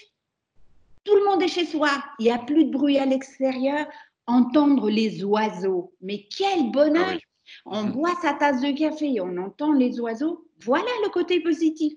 Tout 1.05 1.15
le 1.15 1.25
monde 1.25 1.43
est 1.43 1.49
chez 1.49 1.65
soi, 1.65 1.89
il 2.19 2.25
n'y 2.25 2.33
a 2.33 2.39
plus 2.39 2.65
de 2.65 2.71
bruit 2.71 2.99
à 2.99 3.07
l'extérieur, 3.07 3.87
entendre 4.27 4.91
les 4.91 5.25
oiseaux. 5.25 5.93
Mais 6.01 6.27
quel 6.37 6.71
bonheur 6.71 7.15
ah 7.15 7.71
On 7.71 7.85
mmh. 7.85 7.93
boit 7.93 8.15
sa 8.23 8.33
tasse 8.35 8.61
de 8.61 8.77
café 8.77 9.21
on 9.21 9.37
entend 9.39 9.73
les 9.73 10.01
oiseaux. 10.01 10.47
Voilà 10.65 10.91
le 11.05 11.11
côté 11.11 11.41
positif. 11.41 11.93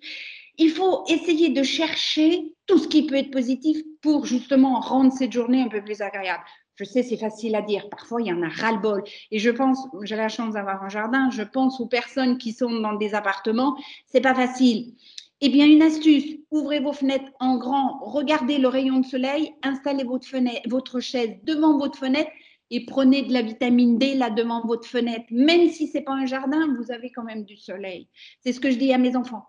Il 0.57 0.71
faut 0.71 1.05
essayer 1.07 1.49
de 1.49 1.63
chercher 1.63 2.53
tout 2.65 2.77
ce 2.77 2.87
qui 2.87 3.05
peut 3.05 3.15
être 3.15 3.31
positif 3.31 3.77
pour 4.01 4.25
justement 4.25 4.81
rendre 4.81 5.13
cette 5.13 5.31
journée 5.31 5.61
un 5.61 5.69
peu 5.69 5.81
plus 5.81 6.01
agréable. 6.01 6.43
Je 6.75 6.85
sais, 6.85 7.03
c'est 7.03 7.17
facile 7.17 7.55
à 7.55 7.61
dire. 7.61 7.89
Parfois, 7.89 8.21
il 8.21 8.27
y 8.27 8.33
en 8.33 8.41
a 8.41 8.47
ras-le-bol. 8.47 9.03
Et 9.31 9.39
je 9.39 9.49
pense, 9.49 9.79
j'ai 10.03 10.15
la 10.15 10.29
chance 10.29 10.53
d'avoir 10.53 10.81
un 10.81 10.87
jardin, 10.87 11.29
je 11.29 11.43
pense 11.43 11.81
aux 11.81 11.87
personnes 11.87 12.37
qui 12.37 12.53
sont 12.53 12.71
dans 12.71 12.93
des 12.93 13.15
appartements, 13.15 13.75
c'est 14.05 14.21
pas 14.21 14.33
facile. 14.33 14.93
Eh 15.41 15.49
bien, 15.49 15.65
une 15.65 15.81
astuce, 15.81 16.35
ouvrez 16.51 16.81
vos 16.81 16.91
fenêtres 16.91 17.31
en 17.39 17.57
grand, 17.57 17.99
regardez 18.01 18.57
le 18.57 18.67
rayon 18.67 18.99
de 18.99 19.05
soleil, 19.05 19.53
installez 19.63 20.03
votre, 20.03 20.27
fenêtre, 20.27 20.61
votre 20.67 20.99
chaise 20.99 21.37
devant 21.43 21.77
votre 21.77 21.97
fenêtre 21.97 22.31
et 22.71 22.85
prenez 22.85 23.23
de 23.23 23.31
la 23.31 23.41
vitamine 23.41 23.97
D 23.97 24.15
là 24.15 24.29
devant 24.29 24.65
votre 24.65 24.87
fenêtre. 24.87 25.25
Même 25.31 25.69
si 25.69 25.87
ce 25.87 25.97
n'est 25.97 26.03
pas 26.03 26.13
un 26.13 26.25
jardin, 26.25 26.75
vous 26.77 26.91
avez 26.91 27.09
quand 27.11 27.23
même 27.23 27.45
du 27.45 27.55
soleil. 27.55 28.09
C'est 28.43 28.51
ce 28.51 28.59
que 28.59 28.69
je 28.69 28.75
dis 28.75 28.91
à 28.93 28.97
mes 28.97 29.15
enfants. 29.15 29.47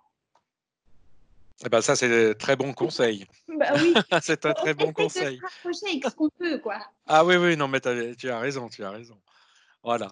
Eh 1.65 1.69
ben 1.69 1.83
ça, 1.83 1.95
c'est 1.95 2.35
très 2.37 2.57
bon 2.57 2.73
conseil. 2.73 3.27
Bah 3.49 3.73
oui. 3.75 3.93
c'est 4.23 4.47
un 4.47 4.55
très 4.55 4.75
bon 4.75 4.93
conseil. 4.93 5.41
avec 5.65 6.05
ce 6.05 6.15
qu'on 6.15 6.31
peut, 6.31 6.59
quoi. 6.59 6.79
Ah 7.07 7.25
oui, 7.25 7.37
oui, 7.37 7.57
non, 7.57 7.69
mais 7.69 7.81
tu 7.81 8.31
as 8.31 8.39
raison, 8.39 8.69
tu 8.69 8.85
as 8.85 8.91
raison. 8.91 9.21
Voilà. 9.83 10.11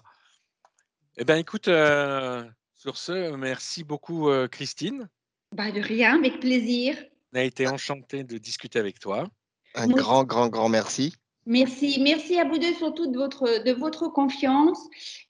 Eh 1.17 1.23
bien, 1.23 1.37
écoute, 1.37 1.67
euh, 1.67 2.43
sur 2.75 2.97
ce, 2.97 3.35
merci 3.35 3.83
beaucoup, 3.83 4.29
euh, 4.29 4.47
Christine. 4.47 5.09
Bah, 5.55 5.71
de 5.71 5.81
rien, 5.81 6.17
avec 6.17 6.39
plaisir. 6.39 6.95
On 7.33 7.39
a 7.39 7.43
été 7.43 7.67
enchanté 7.67 8.23
de 8.23 8.37
discuter 8.37 8.79
avec 8.79 8.99
toi. 8.99 9.27
Un 9.75 9.87
grand, 9.87 10.23
grand, 10.23 10.47
grand 10.47 10.69
merci. 10.69 11.13
Merci, 11.45 11.99
merci 12.01 12.39
à 12.39 12.43
vous 12.43 12.57
deux 12.57 12.73
surtout 12.73 13.11
de 13.11 13.17
votre, 13.17 13.63
de 13.63 13.71
votre 13.71 14.07
confiance 14.07 14.79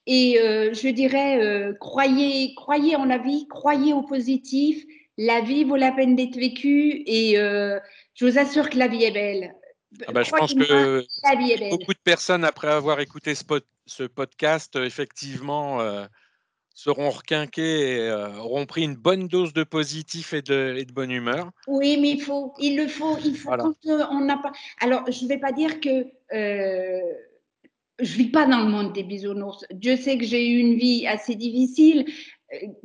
et 0.06 0.38
euh, 0.38 0.74
je 0.74 0.88
dirais 0.88 1.72
croyez, 1.78 2.54
croyez 2.56 2.96
en 2.96 3.04
la 3.04 3.16
vie, 3.16 3.46
croyez 3.48 3.94
au 3.94 4.02
positif. 4.02 4.82
La 5.16 5.40
vie 5.40 5.64
vaut 5.64 5.76
la 5.76 5.92
peine 5.92 6.16
d'être 6.16 6.36
vécue 6.36 7.02
et 7.06 7.36
je 7.36 8.24
vous 8.24 8.38
assure 8.38 8.68
que 8.68 8.78
la 8.78 8.88
vie 8.88 9.04
est 9.04 9.12
belle. 9.12 9.54
Ah 10.06 10.12
bah, 10.12 10.22
je 10.22 10.30
pense 10.30 10.54
que 10.54 11.70
beaucoup 11.70 11.92
de 11.92 11.98
personnes, 12.04 12.44
après 12.44 12.68
avoir 12.68 13.00
écouté 13.00 13.34
ce, 13.34 13.44
ce 13.86 14.04
podcast, 14.04 14.76
euh, 14.76 14.84
effectivement, 14.84 15.80
euh, 15.80 16.06
seront 16.82 17.10
requinquées 17.10 17.96
et 17.96 18.08
euh, 18.08 18.36
auront 18.38 18.66
pris 18.66 18.84
une 18.84 18.96
bonne 18.96 19.28
dose 19.28 19.52
de 19.52 19.64
positif 19.64 20.32
et 20.32 20.42
de, 20.42 20.76
et 20.78 20.84
de 20.84 20.92
bonne 20.92 21.10
humeur. 21.10 21.50
Oui, 21.66 21.98
mais 22.00 22.10
il 22.10 22.22
faut, 22.22 22.54
il 22.58 22.76
le 22.76 22.88
faut, 22.88 23.16
il 23.24 23.36
faut 23.36 23.50
on 23.50 24.20
n'a 24.20 24.38
pas. 24.38 24.52
Alors, 24.80 25.04
je 25.10 25.24
ne 25.24 25.28
vais 25.28 25.38
pas 25.38 25.52
dire 25.52 25.80
que 25.80 26.06
je 28.02 28.16
vis 28.16 28.30
pas 28.30 28.46
dans 28.46 28.60
le 28.60 28.70
monde 28.70 28.92
des 28.92 29.02
bisounours. 29.02 29.64
Dieu 29.72 29.96
sait 29.96 30.18
que 30.18 30.24
j'ai 30.24 30.48
eu 30.48 30.58
une 30.58 30.76
vie 30.76 31.06
assez 31.06 31.34
difficile, 31.34 32.06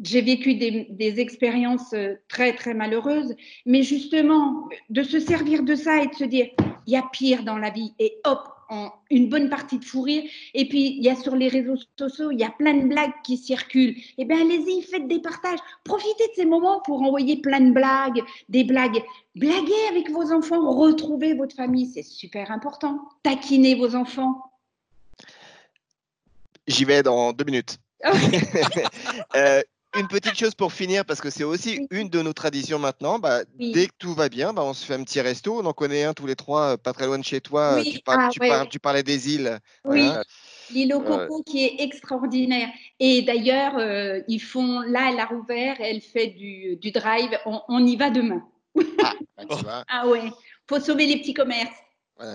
j'ai 0.04 0.22
vécu 0.22 0.56
des, 0.56 1.20
expériences 1.20 1.94
euh, 1.94 2.16
très, 2.28 2.54
très 2.54 2.74
malheureuses, 2.74 3.36
mais 3.66 3.84
justement, 3.84 4.70
de 4.90 5.04
se 5.04 5.20
servir 5.20 5.64
de 5.64 5.76
ça 5.76 6.04
et 6.04 6.08
de 6.08 6.14
se 6.14 6.24
dire, 6.24 6.48
il 6.86 6.94
y 6.94 6.98
a 6.98 7.04
pire 7.12 7.44
dans 7.44 7.58
la 7.58 7.72
vie, 7.72 7.94
et 8.00 8.18
hop, 8.26 8.48
en 8.70 8.92
une 9.10 9.30
bonne 9.30 9.50
partie 9.50 9.80
de 9.80 9.86
fou 9.86 10.02
rire. 10.02 10.24
Et 10.54 10.68
puis, 10.68 10.98
il 10.98 11.04
y 11.04 11.10
a 11.10 11.16
sur 11.16 11.36
les 11.36 11.48
réseaux 11.48 11.78
sociaux, 11.98 12.32
il 12.32 12.40
y 12.40 12.44
a 12.44 12.50
plein 12.50 12.74
de 12.74 12.88
blagues 12.88 13.14
qui 13.24 13.38
circulent. 13.38 13.96
Eh 14.18 14.26
bien, 14.26 14.42
allez-y, 14.42 14.82
faites 14.84 15.08
des 15.08 15.20
partages. 15.20 15.60
Profitez 15.84 16.28
de 16.28 16.34
ces 16.36 16.46
moments 16.46 16.82
pour 16.82 17.02
envoyer 17.02 17.38
plein 17.38 17.62
de 17.62 17.72
blagues, 17.72 18.22
des 18.50 18.64
blagues. 18.64 19.04
Blaguez 19.36 19.88
avec 19.90 20.10
vos 20.10 20.32
enfants, 20.32 20.72
retrouvez 20.72 21.34
votre 21.34 21.56
famille, 21.56 21.88
c'est 21.94 22.04
super 22.04 22.52
important. 22.52 23.00
Taquinez 23.24 23.76
vos 23.76 23.96
enfants. 23.96 24.42
J'y 26.68 26.86
vais 26.86 27.04
dans 27.04 27.34
deux 27.34 27.46
minutes. 27.46 27.78
Euh, 29.36 29.62
une 29.98 30.08
petite 30.08 30.38
chose 30.38 30.56
pour 30.56 30.74
finir, 30.74 31.06
parce 31.06 31.22
que 31.22 31.30
c'est 31.30 31.44
aussi 31.44 31.88
une 31.92 32.10
de 32.10 32.22
nos 32.22 32.34
traditions 32.34 32.80
maintenant. 32.80 33.20
Bah, 33.20 33.42
dès 33.58 33.88
que 33.88 33.94
tout 33.98 34.14
va 34.14 34.30
bien, 34.30 34.54
bah, 34.54 34.64
on 34.64 34.74
se 34.74 34.86
fait 34.86 34.94
un 34.94 35.04
petit 35.04 35.22
resto. 35.22 35.60
On 35.60 35.66
en 35.66 35.74
connaît 35.74 36.04
un 36.04 36.14
tous 36.14 36.28
les 36.28 36.36
trois, 36.36 36.74
euh, 36.74 36.78
pas 36.78 36.94
très 36.94 37.06
loin 37.06 37.18
de 37.18 37.24
chez 37.24 37.42
toi. 37.42 37.82
Tu, 37.84 38.00
ah, 38.08 38.30
tu, 38.70 38.80
parlais 38.80 39.04
des 39.04 39.34
îles. 39.34 39.60
Oui. 39.84 40.10
L'île 40.72 40.94
au 40.96 41.02
coco 41.02 41.44
qui 41.44 41.64
est 41.64 41.76
extraordinaire. 41.80 42.70
Et 43.00 43.22
d'ailleurs, 43.22 43.78
euh, 43.78 44.22
ils 44.28 44.40
font 44.40 44.82
là, 44.82 45.12
elle 45.12 45.20
a 45.20 45.26
rouvert, 45.26 45.76
elle 45.80 46.02
fait 46.02 46.28
du, 46.28 46.92
drive. 46.92 47.38
On, 47.46 47.86
y 47.86 47.96
va 47.96 48.10
demain. 48.10 48.44
Ah, 49.04 49.14
bah, 49.64 49.84
ah 49.90 50.08
ouais, 50.08 50.32
faut 50.68 50.80
sauver 50.80 51.06
les 51.06 51.18
petits 51.18 51.34
commerces 51.34 51.85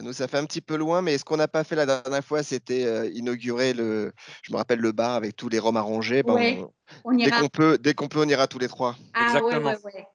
nous, 0.02 0.12
ça 0.12 0.28
fait 0.28 0.36
un 0.36 0.44
petit 0.44 0.60
peu 0.60 0.76
loin, 0.76 1.00
mais 1.00 1.16
ce 1.16 1.24
qu'on 1.24 1.38
n'a 1.38 1.48
pas 1.48 1.64
fait 1.64 1.74
la 1.74 1.86
dernière 1.86 2.24
fois, 2.24 2.42
c'était 2.42 2.84
euh, 2.84 3.10
inaugurer 3.14 3.72
le, 3.72 4.12
je 4.42 4.52
me 4.52 4.58
rappelle 4.58 4.78
le 4.78 4.92
bar 4.92 5.14
avec 5.14 5.36
tous 5.36 5.48
les 5.48 5.58
rhums 5.58 5.76
arrangés. 5.76 6.22
Ben, 6.22 6.66
on, 7.04 7.16
Dès 7.16 7.30
qu'on 7.30 7.48
peut, 7.48 7.78
dès 7.78 7.94
qu'on 7.94 8.08
peut, 8.08 8.20
on 8.20 8.28
ira 8.28 8.46
tous 8.46 8.58
les 8.58 8.68
trois. 8.68 8.96
Ah, 9.14 9.26
Exactement. 9.26 9.74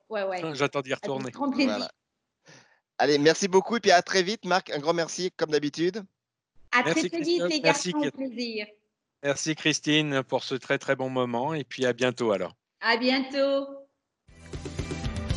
Ouais, 0.09 0.23
ouais, 0.23 0.41
J'attends 0.53 0.81
d'y 0.81 0.93
retourner. 0.93 1.31
Allez, 2.97 3.17
merci 3.17 3.47
beaucoup 3.47 3.75
et 3.75 3.79
puis 3.79 3.91
à 3.91 4.01
très 4.01 4.23
vite, 4.23 4.45
Marc. 4.45 4.69
Un 4.69 4.79
grand 4.79 4.93
merci 4.93 5.31
comme 5.35 5.49
d'habitude. 5.49 6.03
À 6.71 6.83
très, 6.83 7.09
très 7.09 7.21
vite, 7.21 7.43
les 7.43 7.59
garçons, 7.59 7.91
merci, 7.95 8.11
plaisir. 8.11 8.67
Merci 9.23 9.55
Christine 9.55 10.23
pour 10.23 10.43
ce 10.43 10.55
très 10.55 10.77
très 10.77 10.95
bon 10.95 11.09
moment 11.09 11.53
et 11.53 11.63
puis 11.63 11.85
à 11.85 11.93
bientôt 11.93 12.31
alors. 12.31 12.53
À 12.81 12.97
bientôt. 12.97 13.67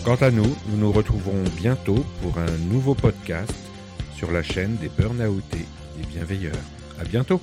Quant 0.05 0.17
à 0.17 0.31
nous, 0.31 0.57
nous 0.69 0.77
nous 0.77 0.93
retrouverons 0.93 1.43
bientôt 1.57 2.05
pour 2.23 2.39
un 2.39 2.57
nouveau 2.71 2.95
podcast 2.95 3.68
sur 4.19 4.33
la 4.33 4.43
chaîne 4.43 4.77
des 4.79 4.89
Burnoutés 4.89 5.65
et 6.01 6.07
Bienveilleurs. 6.07 6.53
À 7.01 7.05
bientôt! 7.05 7.41